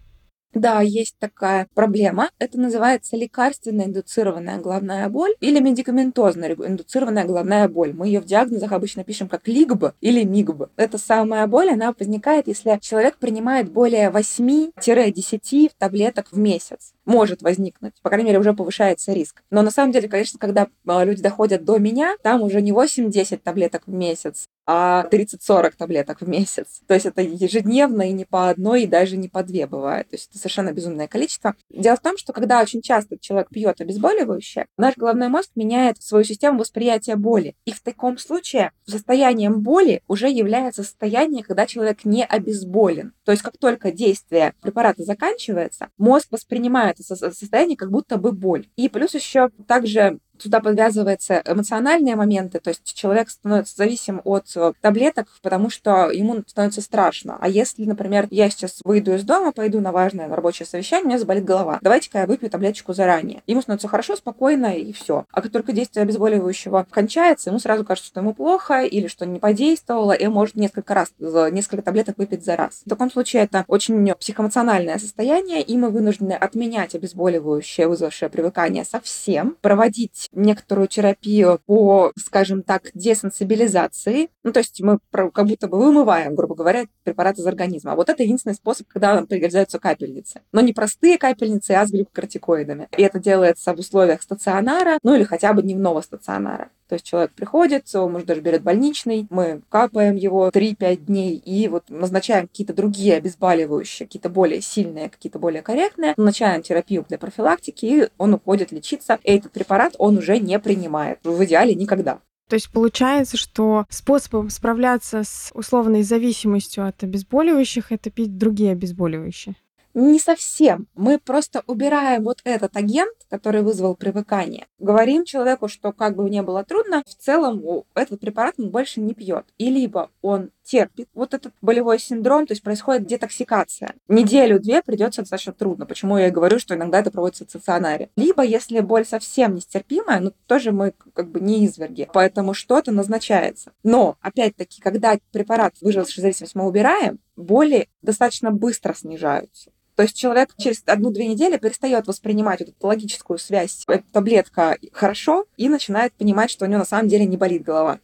[0.54, 2.30] Да, есть такая проблема.
[2.38, 7.92] Это называется лекарственная индуцированная головная боль или медикаментозная индуцированная головная боль.
[7.92, 10.70] Мы ее в диагнозах обычно пишем как ЛИГБ или МИГБ.
[10.76, 17.94] Эта самая боль, она возникает, если человек принимает более 8-10 таблеток в месяц может возникнуть.
[18.02, 19.42] По крайней мере, уже повышается риск.
[19.50, 23.38] Но на самом деле, конечно, когда а, люди доходят до меня, там уже не 8-10
[23.42, 26.80] таблеток в месяц, а 30-40 таблеток в месяц.
[26.86, 30.08] То есть это ежедневно и не по одной, и даже не по две бывает.
[30.08, 31.54] То есть это совершенно безумное количество.
[31.70, 36.24] Дело в том, что когда очень часто человек пьет обезболивающее, наш головной мозг меняет свою
[36.24, 37.56] систему восприятия боли.
[37.64, 43.12] И в таком случае состоянием боли уже является состояние, когда человек не обезболен.
[43.24, 48.66] То есть как только действие препарата заканчивается, мозг воспринимает это состояние как будто бы боль.
[48.76, 54.72] И плюс еще также сюда подвязываются эмоциональные моменты, то есть человек становится зависим от э,
[54.80, 57.38] таблеток, потому что ему становится страшно.
[57.40, 61.18] А если, например, я сейчас выйду из дома, пойду на важное рабочее совещание, у меня
[61.18, 63.42] заболит голова, давайте-ка я выпью таблеточку заранее.
[63.46, 65.24] Ему становится хорошо, спокойно и все.
[65.32, 69.38] А как только действие обезболивающего кончается, ему сразу кажется, что ему плохо или что не
[69.38, 72.82] подействовало, и может несколько раз, несколько таблеток выпить за раз.
[72.84, 79.56] В таком случае это очень психоэмоциональное состояние, и мы вынуждены отменять обезболивающее, вызвавшее привыкание совсем,
[79.60, 84.28] проводить некоторую терапию по, скажем так, десенсибилизации.
[84.44, 87.92] Ну, то есть мы как будто бы вымываем, грубо говоря, препарат из организма.
[87.92, 90.42] А вот это единственный способ, когда нам пригождаются капельницы.
[90.52, 92.88] Но не простые капельницы, а с глюкокортикоидами.
[92.96, 96.68] И это делается в условиях стационара, ну или хотя бы дневного стационара.
[96.86, 101.66] То есть человек приходит, он, может, даже берет больничный, мы капаем его 3-5 дней и
[101.68, 107.86] вот назначаем какие-то другие обезболивающие, какие-то более сильные, какие-то более корректные, назначаем терапию для профилактики,
[107.86, 109.18] и он уходит лечиться.
[109.24, 111.20] И этот препарат он уже не принимает.
[111.24, 112.20] В идеале никогда.
[112.48, 119.54] То есть получается, что способом справляться с условной зависимостью от обезболивающих это пить другие обезболивающие.
[119.94, 120.88] Не совсем.
[120.96, 124.66] Мы просто убираем вот этот агент, который вызвал привыкание.
[124.80, 127.62] Говорим человеку, что как бы не было трудно, в целом
[127.94, 129.46] этот препарат он больше не пьет.
[129.56, 133.94] И либо он терпит вот этот болевой синдром, то есть происходит детоксикация.
[134.08, 135.86] Неделю-две придется достаточно трудно.
[135.86, 138.10] Почему я и говорю, что иногда это проводится в стационаре.
[138.16, 143.72] Либо, если боль совсем нестерпимая, ну, тоже мы как бы не изверги, поэтому что-то назначается.
[143.82, 149.70] Но, опять-таки, когда препарат выжившей зависимость мы убираем, боли достаточно быстро снижаются.
[149.96, 155.68] То есть человек через одну-две недели перестает воспринимать вот эту логическую связь, таблетка хорошо, и
[155.68, 158.00] начинает понимать, что у него на самом деле не болит голова.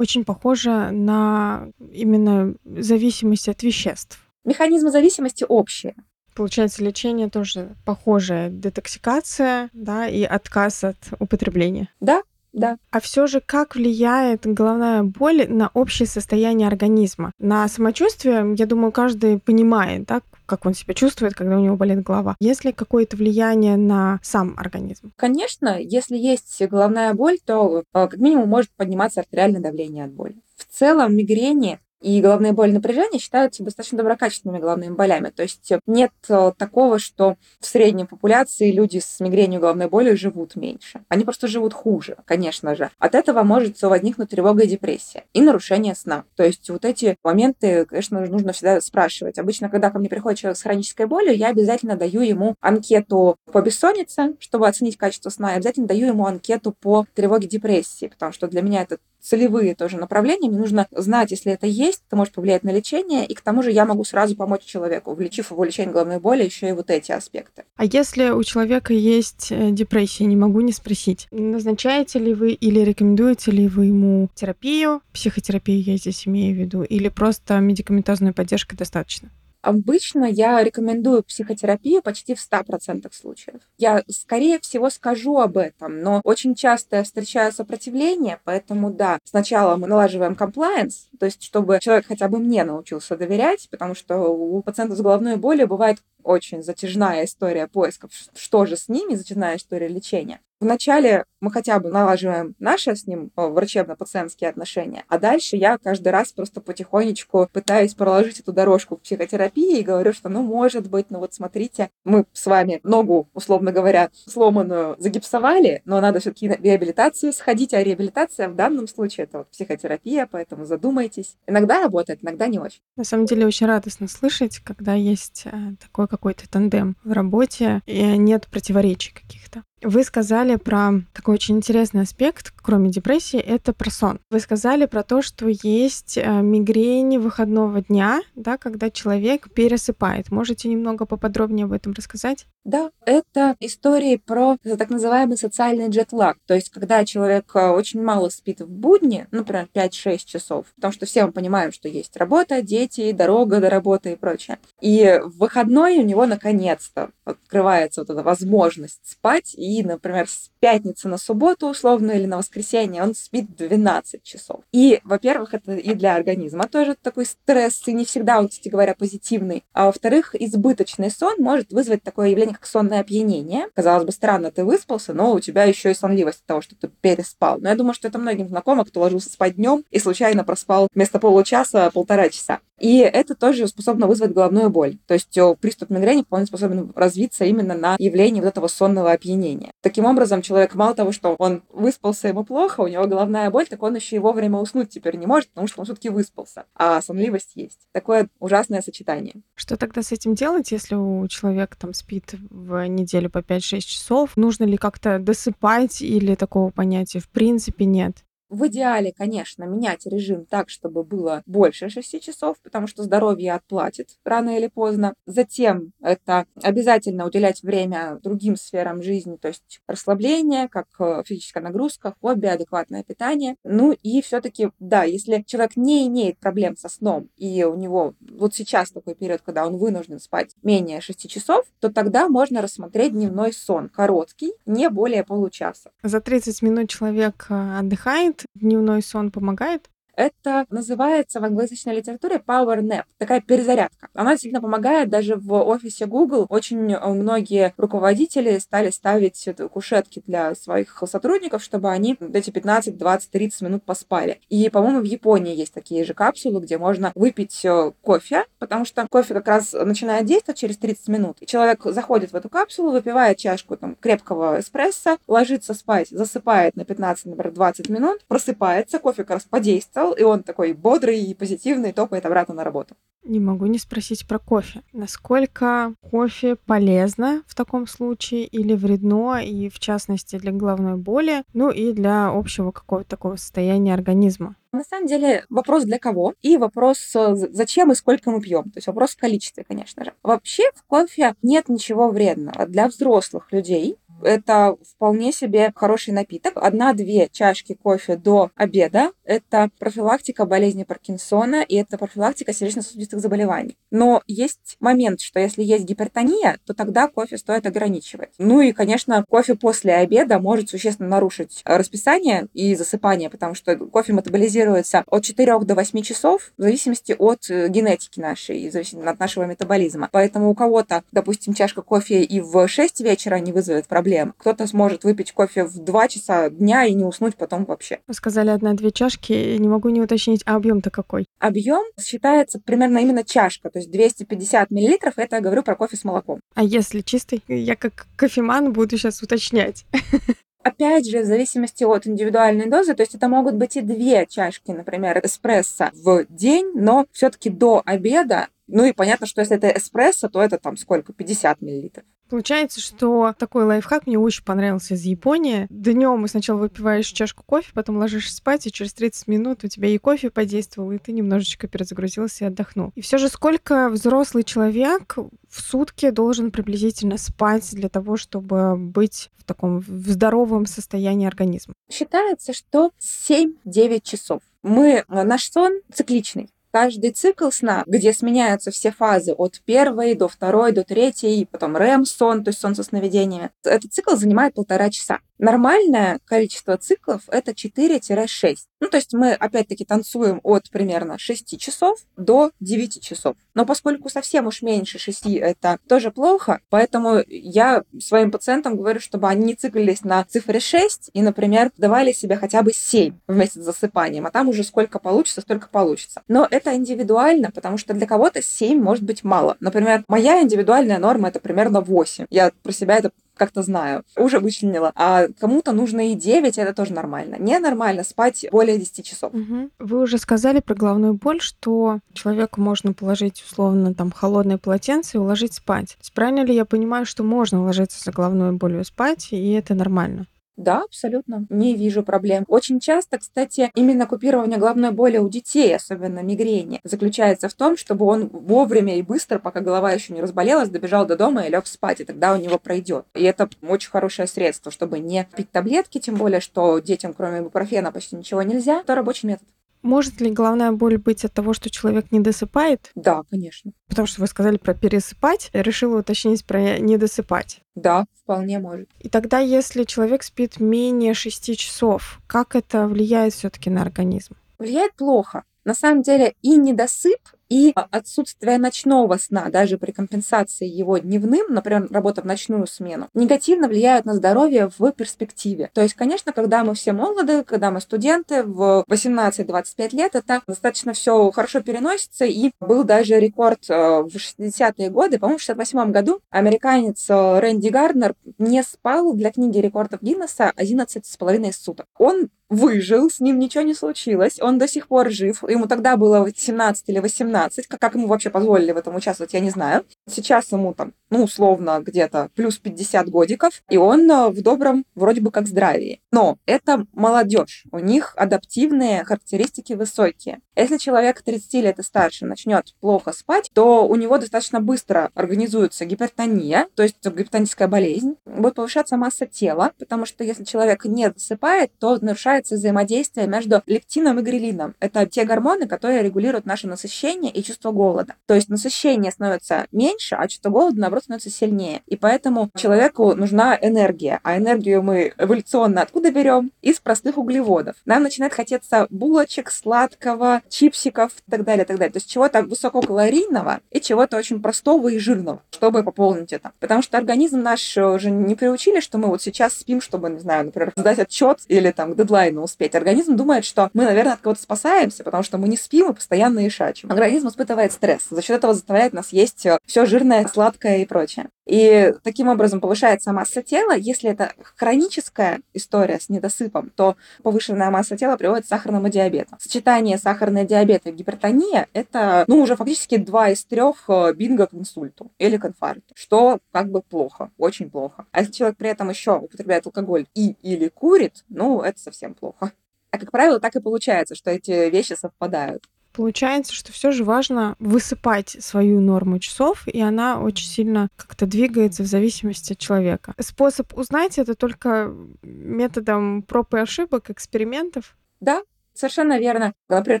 [0.00, 4.18] Очень похоже на именно зависимость от веществ.
[4.46, 5.94] Механизмы зависимости общие.
[6.34, 8.48] Получается, лечение тоже похожее.
[8.48, 11.90] Детоксикация, да, и отказ от употребления.
[12.00, 12.22] Да,
[12.54, 12.78] да.
[12.90, 17.32] А все же как влияет головная боль на общее состояние организма?
[17.38, 22.02] На самочувствие, я думаю, каждый понимает, да, как он себя чувствует, когда у него болит
[22.02, 22.34] голова.
[22.40, 25.12] Есть ли какое-то влияние на сам организм?
[25.14, 30.34] Конечно, если есть головная боль, то э, как минимум может подниматься артериальное давление от боли.
[30.56, 35.30] В целом мигрени и головные боли напряжения считаются достаточно доброкачественными головными болями.
[35.30, 40.16] То есть нет э, такого, что в средней популяции люди с мигренью и головной болью
[40.16, 41.02] живут меньше.
[41.08, 42.90] Они просто живут хуже, конечно же.
[42.98, 45.24] От этого может возникнуть тревога и депрессия.
[45.32, 46.24] И нарушение сна.
[46.36, 49.38] То есть вот эти моменты, конечно, нужно всегда спрашивать.
[49.38, 53.60] Обычно, когда ко мне приходит человек с хронической болью, я обязательно даю ему анкету по
[53.60, 55.50] бессоннице, чтобы оценить качество сна.
[55.50, 59.96] Я обязательно даю ему анкету по тревоге депрессии, потому что для меня это целевые тоже
[59.96, 60.48] направления.
[60.48, 63.70] Мне нужно знать, если это есть, это может повлиять на лечение, и к тому же
[63.70, 67.64] я могу сразу помочь человеку, влечив его лечение головной боли, еще и вот эти аспекты.
[67.76, 72.80] А если у человека есть э, депрессия, не могу не спросить, назначаете ли вы или
[72.80, 78.76] рекомендуете ли вы ему терапию, психотерапию я здесь имею в виду, или просто медикаментозную поддержку
[78.76, 79.30] достаточно?
[79.62, 83.60] Обычно я рекомендую психотерапию почти в 100% случаев.
[83.76, 89.76] Я, скорее всего, скажу об этом, но очень часто я встречаю сопротивление, поэтому да, сначала
[89.76, 94.62] мы налаживаем комплайенс, то есть чтобы человек хотя бы мне научился доверять, потому что у
[94.62, 99.88] пациентов с головной болью бывает очень затяжная история поисков, что же с ними, затяжная история
[99.88, 100.40] лечения.
[100.60, 106.32] Вначале мы хотя бы налаживаем наши с ним врачебно-пациентские отношения, а дальше я каждый раз
[106.32, 111.18] просто потихонечку пытаюсь проложить эту дорожку к психотерапии и говорю, что ну может быть, ну
[111.18, 117.32] вот смотрите, мы с вами ногу, условно говоря, сломанную загипсовали, но надо все-таки на реабилитацию
[117.32, 121.36] сходить, а реабилитация в данном случае это вот психотерапия, поэтому задумайтесь.
[121.46, 122.80] Иногда работает, иногда не очень.
[122.96, 128.02] На самом деле очень радостно слышать, когда есть э, такой какой-то тандем в работе и
[128.18, 129.64] нет противоречий каких-то.
[129.82, 134.20] Вы сказали про такой очень интересный аспект, кроме депрессии, это про сон.
[134.30, 140.30] Вы сказали про то, что есть э, мигрени выходного дня, да, когда человек пересыпает.
[140.30, 142.46] Можете немного поподробнее об этом рассказать?
[142.64, 146.36] Да, это истории про так называемый социальный джетлаг.
[146.46, 151.06] То есть, когда человек э, очень мало спит в будни, например, 5-6 часов, потому что
[151.06, 154.58] все мы понимаем, что есть работа, дети, дорога до работы и прочее.
[154.82, 161.06] И в выходной у него наконец-то открывается вот эта возможность спать и, например, с пятницы
[161.06, 164.62] на субботу условно или на воскресенье он спит 12 часов.
[164.72, 168.96] И, во-первых, это и для организма тоже такой стресс, и не всегда он, кстати говоря,
[168.96, 169.62] позитивный.
[169.72, 173.68] А во-вторых, избыточный сон может вызвать такое явление, как сонное опьянение.
[173.74, 176.88] Казалось бы, странно, ты выспался, но у тебя еще и сонливость от того, что ты
[176.88, 177.58] переспал.
[177.60, 181.20] Но я думаю, что это многим знакомо, кто ложился спать днем и случайно проспал вместо
[181.20, 182.58] получаса полтора часа.
[182.80, 184.96] И это тоже способно вызвать головную боль.
[185.06, 189.72] То есть приступ мигрени вполне способен развиться именно на явлении вот этого сонного опьянения менее.
[189.82, 193.82] Таким образом, человек мало того, что он выспался, ему плохо, у него головная боль, так
[193.82, 197.52] он еще и вовремя уснуть теперь не может, потому что он все-таки выспался, а сонливость
[197.54, 197.80] есть.
[197.92, 199.34] Такое ужасное сочетание.
[199.54, 204.36] Что тогда с этим делать, если у человека там спит в неделю по 5-6 часов?
[204.36, 208.24] Нужно ли как-то досыпать или такого понятия в принципе нет?
[208.50, 214.18] В идеале, конечно, менять режим так, чтобы было больше 6 часов, потому что здоровье отплатит
[214.24, 215.14] рано или поздно.
[215.24, 222.16] Затем это обязательно уделять время другим сферам жизни, то есть расслабление, как э, физическая нагрузка,
[222.20, 223.54] хобби, адекватное питание.
[223.62, 228.52] Ну и все-таки, да, если человек не имеет проблем со сном, и у него вот
[228.52, 233.52] сейчас такой период, когда он вынужден спать менее 6 часов, то тогда можно рассмотреть дневной
[233.52, 235.92] сон, короткий, не более получаса.
[236.02, 239.90] За 30 минут человек э, отдыхает, дневной сон помогает?
[240.16, 244.08] Это называется в англоязычной литературе power nap, такая перезарядка.
[244.14, 246.46] Она действительно помогает даже в офисе Google.
[246.48, 253.30] Очень э, многие руководители стали ставить кушетки для своих сотрудников, чтобы они эти 15, 20,
[253.30, 254.40] 30 минут поспали.
[254.48, 259.06] И, по-моему, в Японии есть такие же капсулы, где можно выпить э, кофе, потому что
[259.08, 261.36] кофе как раз начинает действовать через 30 минут.
[261.40, 266.84] И человек заходит в эту капсулу, выпивает чашку там, крепкого эспрессо, ложится спать, засыпает на
[266.84, 271.92] 15, например, 20 минут, просыпается, кофе как раз подействовал, и он такой бодрый и позитивный,
[271.92, 272.96] топает обратно на работу.
[273.22, 274.82] Не могу не спросить про кофе.
[274.92, 281.70] Насколько кофе полезно в таком случае или вредно, и в частности для головной боли, ну
[281.70, 284.56] и для общего какого-то такого состояния организма?
[284.72, 288.64] На самом деле вопрос для кого и вопрос э, зачем и сколько мы пьем.
[288.64, 290.12] То есть вопрос в количестве, конечно же.
[290.22, 292.66] Вообще в кофе нет ничего вредного.
[292.66, 296.54] Для взрослых людей это вполне себе хороший напиток.
[296.56, 303.76] Одна-две чашки кофе до обеда– это профилактика болезни Паркинсона и это профилактика сердечно-сосудистых заболеваний.
[303.90, 308.30] Но есть момент, что если есть гипертония, то тогда кофе стоит ограничивать.
[308.38, 314.12] Ну и, конечно, кофе после обеда может существенно нарушить расписание и засыпание, потому что кофе
[314.12, 319.18] метаболизируется от 4 до 8 часов в зависимости от э, генетики нашей, в зависимости от
[319.18, 320.08] нашего метаболизма.
[320.12, 324.34] Поэтому у кого-то, допустим, чашка кофе и в 6 вечера не вызовет проблем, проблем.
[324.38, 328.00] Кто-то сможет выпить кофе в 2 часа дня и не уснуть потом вообще.
[328.06, 331.26] Вы сказали одна-две чашки, не могу не уточнить, а объем-то какой?
[331.38, 336.04] Объем считается примерно именно чашка, то есть 250 миллилитров, это я говорю про кофе с
[336.04, 336.40] молоком.
[336.54, 337.42] А если чистый?
[337.48, 339.84] Я как кофеман буду сейчас уточнять.
[340.62, 344.72] Опять же, в зависимости от индивидуальной дозы, то есть это могут быть и две чашки,
[344.72, 350.28] например, эспрессо в день, но все-таки до обеда ну и понятно, что если это эспрессо,
[350.28, 351.12] то это там сколько?
[351.12, 352.04] 50 миллилитров.
[352.30, 355.66] Получается, что такой лайфхак мне очень понравился из Японии.
[355.68, 359.98] Днем сначала выпиваешь чашку кофе, потом ложишься спать, и через 30 минут у тебя и
[359.98, 362.92] кофе подействовал, и ты немножечко перезагрузился и отдохнул.
[362.94, 365.16] И все же сколько взрослый человек
[365.48, 371.74] в сутки должен приблизительно спать для того, чтобы быть в таком в здоровом состоянии организма?
[371.90, 374.42] Считается, что 7-9 часов.
[374.62, 376.48] Мы, наш сон цикличный.
[376.72, 382.44] Каждый цикл сна, где сменяются все фазы от первой до второй, до третьей, потом REM-сон,
[382.44, 385.18] то есть сон со сновидениями, этот цикл занимает полтора часа.
[385.40, 388.56] Нормальное количество циклов— это 4-6.
[388.80, 393.36] Ну, то есть мы, опять-таки, танцуем от примерно 6 часов до 9 часов.
[393.54, 399.28] Но поскольку совсем уж меньше 6 это тоже плохо, поэтому я своим пациентам говорю, чтобы
[399.28, 403.64] они не циклились на цифре 6 и, например, давали себе хотя бы 7 вместе с
[403.64, 406.22] засыпанием, а там уже сколько получится, столько получится.
[406.28, 409.56] Но это индивидуально, потому что для кого-то 7 может быть мало.
[409.60, 412.26] Например, моя индивидуальная норма это примерно 8.
[412.28, 413.10] Я про себя это
[413.40, 414.92] как-то знаю, уже вычленила.
[414.94, 417.36] А кому-то нужно и 9, это тоже нормально.
[417.38, 419.32] Ненормально спать более 10 часов.
[419.32, 419.70] Угу.
[419.78, 425.20] Вы уже сказали про головную боль, что человеку можно положить условно там холодное полотенце и
[425.20, 425.96] уложить спать.
[426.14, 430.26] Правильно ли я понимаю, что можно ложиться за головной болью спать, и это нормально?
[430.60, 431.46] Да, абсолютно.
[431.48, 432.44] Не вижу проблем.
[432.46, 438.04] Очень часто, кстати, именно купирование головной боли у детей, особенно мигрени, заключается в том, чтобы
[438.04, 442.00] он вовремя и быстро, пока голова еще не разболелась, добежал до дома и лег спать,
[442.00, 443.06] и тогда у него пройдет.
[443.14, 447.90] И это очень хорошее средство, чтобы не пить таблетки, тем более, что детям, кроме бупрофена,
[447.90, 448.80] почти ничего нельзя.
[448.80, 449.48] Это рабочий метод.
[449.82, 452.90] Может ли головная боль быть от того, что человек не досыпает?
[452.94, 453.72] Да, конечно.
[453.88, 457.62] Потому что вы сказали про пересыпать, я решила уточнить про недосыпать.
[457.74, 458.88] Да, вполне может.
[458.98, 464.34] И тогда, если человек спит менее 6 часов, как это влияет все-таки на организм?
[464.58, 465.44] Влияет плохо.
[465.64, 467.20] На самом деле и недосып
[467.50, 473.66] И отсутствие ночного сна, даже при компенсации его дневным, например, работа в ночную смену, негативно
[473.66, 475.68] влияют на здоровье в перспективе.
[475.74, 480.92] То есть, конечно, когда мы все молоды, когда мы студенты в 18-25 лет, это достаточно
[480.92, 482.24] все хорошо переносится.
[482.24, 487.68] И был даже рекорд э, в 60-е годы, по-моему, в 68 году американец э, Рэнди
[487.68, 491.86] Гарднер не спал для книги рекордов Гиннесса 11 с половиной суток.
[491.98, 495.42] Он выжил, с ним ничего не случилось, он до сих пор жив.
[495.48, 499.40] Ему тогда было 17 или 18, как, как ему вообще позволили в этом участвовать, я
[499.40, 499.84] не знаю.
[500.08, 505.20] Сейчас ему там, ну, условно, где-то плюс 50 годиков, и он э, в добром вроде
[505.20, 506.00] бы как здравии.
[506.12, 510.40] Но это молодежь, у них адаптивные характеристики высокие.
[510.56, 515.84] Если человек 30 лет и старше начнет плохо спать, то у него достаточно быстро организуется
[515.84, 521.72] гипертония, то есть гипертоническая болезнь, будет повышаться масса тела, потому что если человек не засыпает,
[521.78, 524.74] то нарушается взаимодействие между лептином и грелином.
[524.80, 528.14] Это те гормоны, которые регулируют наше насыщение и чувство голода.
[528.26, 531.82] То есть насыщение становится меньше, а чувство голода, наоборот, становится сильнее.
[531.86, 534.20] И поэтому человеку нужна энергия.
[534.22, 536.52] А энергию мы эволюционно откуда берем?
[536.62, 537.76] Из простых углеводов.
[537.84, 541.92] Нам начинает хотеться булочек, сладкого, чипсиков и так далее, и так далее.
[541.92, 546.52] То есть чего-то высококалорийного и чего-то очень простого и жирного, чтобы пополнить это.
[546.60, 550.46] Потому что организм наш уже не приучили, что мы вот сейчас спим, чтобы, не знаю,
[550.46, 552.74] например, сдать отчет или там к дедлайну успеть.
[552.74, 556.46] Организм думает, что мы, наверное, от кого-то спасаемся, потому что мы не спим и постоянно
[556.46, 556.90] ишачим.
[556.90, 558.06] Организм испытывает стресс.
[558.10, 561.28] За счет этого заставляет нас есть все жирное, сладкое и прочее.
[561.46, 563.72] И таким образом повышается масса тела.
[563.76, 569.36] Если это хроническая история с недосыпом, то повышенная масса тела приводит к сахарному диабету.
[569.40, 574.54] Сочетание сахарного диабета и гипертония– это ну, уже фактически два из трех э, бинго к
[574.54, 578.06] инсульту или к инфаркту, что как бы плохо, очень плохо.
[578.12, 582.52] А если человек при этом еще употребляет алкоголь и или курит, ну, это совсем плохо.
[582.92, 585.64] А как правило, так и получается, что эти вещи совпадают.
[585.92, 591.82] Получается, что все же важно высыпать свою норму часов, и она очень сильно как-то двигается
[591.82, 593.14] в зависимости от человека.
[593.18, 597.96] Способ узнать это только методом проб и ошибок, экспериментов.
[598.20, 598.42] Да,
[598.80, 599.52] Совершенно верно.
[599.68, 600.00] Например,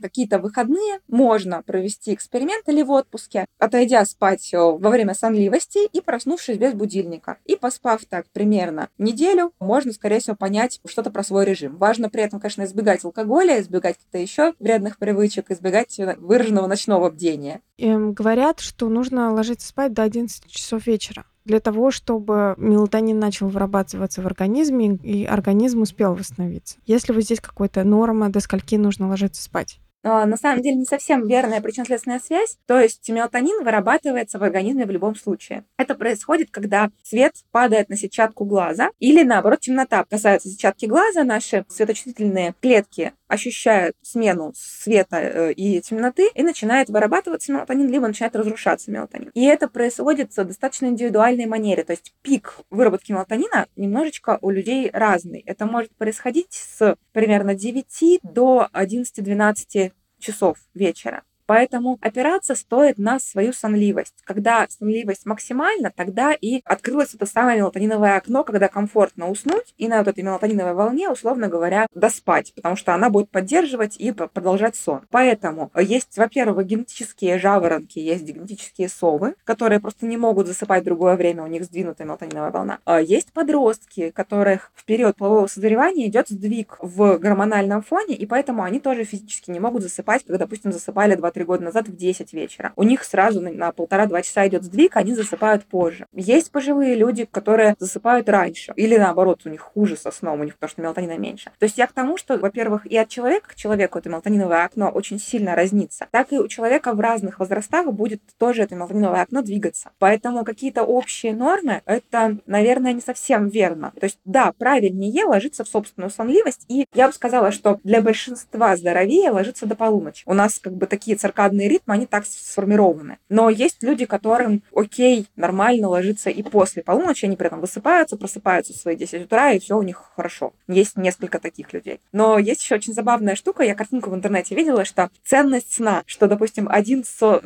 [0.00, 6.00] какие-то выходные можно провести эксперимент или в отпуске, отойдя спать э, во время сонливости и
[6.00, 7.36] проснувшись без будильника.
[7.44, 11.76] И поспав так примерно неделю, можно, скорее всего, понять что-то про свой режим.
[11.76, 17.10] Важно при этом, конечно, избегать алкоголя, избегать каких-то еще вредных привычек, избегать э, выраженного ночного
[17.10, 17.60] бдения.
[17.76, 23.48] Эм, говорят, что нужно ложиться спать до 11 часов вечера для того, чтобы мелатонин начал
[23.48, 26.78] вырабатываться в организме, и организм успел восстановиться.
[26.86, 29.80] Если вот здесь какая-то норма, до скольки нужно ложиться спать?
[30.02, 32.58] А, на самом деле не совсем верная причинно-следственная связь.
[32.66, 35.64] То есть мелатонин вырабатывается в организме в любом случае.
[35.76, 41.24] Это происходит, когда свет падает на сетчатку глаза или, наоборот, темнота касается сетчатки глаза.
[41.24, 48.34] Наши светочувствительные клетки ощущают смену света э, и темноты и начинает вырабатываться мелатонин, либо начинает
[48.34, 49.30] разрушаться мелатонин.
[49.34, 51.84] И это происходит в достаточно индивидуальной манере.
[51.84, 55.44] То есть пик выработки мелатонина немножечко у людей разный.
[55.46, 59.89] Это может происходить с примерно 9 до 11-12
[60.20, 61.24] часов вечера.
[61.50, 64.14] Поэтому опираться стоит на свою сонливость.
[64.22, 69.98] Когда сонливость максимальна, тогда и открылось это самое мелатониновое окно, когда комфортно уснуть и на
[69.98, 75.00] вот этой мелатониновой волне, условно говоря, доспать, потому что она будет поддерживать и продолжать сон.
[75.10, 81.16] Поэтому есть, во-первых, генетические жаворонки, есть генетические совы, которые просто не могут засыпать в другое
[81.16, 82.78] время, у них сдвинутая мелатониновая волна.
[82.84, 88.62] А есть подростки, которых в период полового созревания идет сдвиг в гормональном фоне, и поэтому
[88.62, 92.34] они тоже физически не могут засыпать, как, допустим, засыпали 2-3 три года назад в 10
[92.34, 92.74] вечера.
[92.76, 96.06] У них сразу на полтора-два часа идет сдвиг, они засыпают позже.
[96.12, 98.74] Есть пожилые люди, которые засыпают раньше.
[98.76, 101.50] Или наоборот, у них хуже со сном, у них потому что мелатонина меньше.
[101.58, 104.90] То есть я к тому, что, во-первых, и от человека к человеку это мелатониновое окно
[104.90, 109.40] очень сильно разнится, так и у человека в разных возрастах будет тоже это мелатониновое окно
[109.40, 109.92] двигаться.
[109.98, 113.94] Поэтому какие-то общие нормы, это, наверное, не совсем верно.
[113.98, 118.76] То есть, да, правильнее ложиться в собственную сонливость, и я бы сказала, что для большинства
[118.76, 120.24] здоровее ложиться до полуночи.
[120.26, 123.18] У нас как бы такие циркадные ритмы, они так сформированы.
[123.28, 128.72] Но есть люди, которым окей, нормально ложиться и после полуночи, они при этом высыпаются, просыпаются
[128.72, 130.52] в свои 10 утра, и все у них хорошо.
[130.66, 132.00] Есть несколько таких людей.
[132.12, 136.26] Но есть еще очень забавная штука, я картинку в интернете видела, что ценность сна, что,
[136.26, 137.04] допустим, один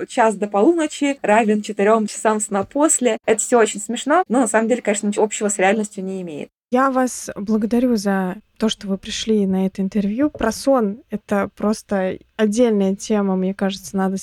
[0.08, 3.18] час до полуночи равен четырем часам сна после.
[3.26, 6.48] Это все очень смешно, но на самом деле, конечно, ничего общего с реальностью не имеет.
[6.74, 10.28] Я вас благодарю за то, что вы пришли на это интервью.
[10.28, 14.16] Про сон— это просто отдельная тема, мне кажется, надо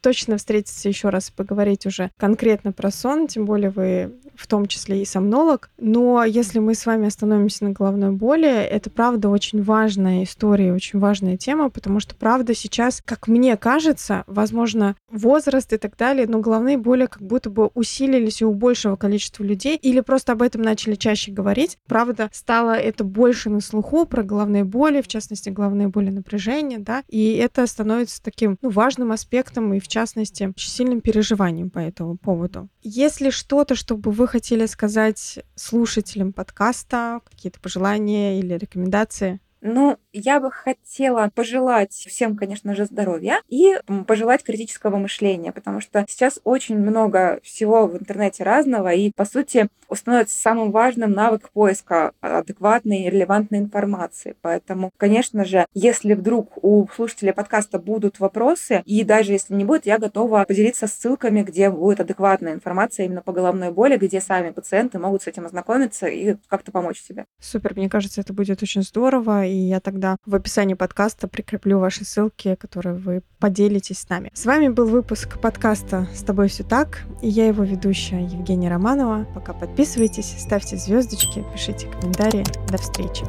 [0.00, 4.66] точно встретиться еще раз и поговорить уже конкретно про сон, тем более вы в том
[4.66, 5.70] числе и сомнолог.
[5.78, 10.98] Но если мы с вами остановимся на головной боли, это правда очень важная история, очень
[10.98, 16.40] важная тема, потому что правда сейчас, как мне кажется, возможно, возраст и так далее, но
[16.40, 20.94] головные боли как будто бы усилились у большего количества людей или просто об этом начали
[20.94, 21.76] чаще говорить.
[21.86, 27.02] Правда, стало это больше на слуху про головные боли, в частности, головные боли напряжения, да,
[27.08, 32.16] и это становится таким ну, важным аспектом и, в частности, очень сильным переживанием по этому
[32.16, 32.68] поводу.
[32.82, 39.40] Если что-то, чтобы вы хотели сказать слушателям подкаста, какие-то пожелания или рекомендации?
[39.60, 46.06] Ну, я бы хотела пожелать всем, конечно же, здоровья и пожелать критического мышления, потому что
[46.08, 52.12] сейчас очень много всего в интернете разного, и, по сути, становится самым важным навык поиска
[52.20, 54.36] адекватной и релевантной информации.
[54.40, 59.86] Поэтому, конечно же, если вдруг у слушателей подкаста будут вопросы, и даже если не будет,
[59.86, 64.98] я готова поделиться ссылками, где будет адекватная информация именно по головной боли, где сами пациенты
[64.98, 67.26] могут с этим ознакомиться и как-то помочь себе.
[67.40, 72.04] Супер, мне кажется, это будет очень здорово, и я тогда в описании подкаста прикреплю ваши
[72.04, 74.30] ссылки, которые вы поделитесь с нами.
[74.34, 79.26] С вами был выпуск подкаста «С тобой все так», и я его ведущая Евгения Романова.
[79.34, 82.44] Пока подписывайтесь, ставьте звездочки, пишите комментарии.
[82.68, 83.24] До встречи.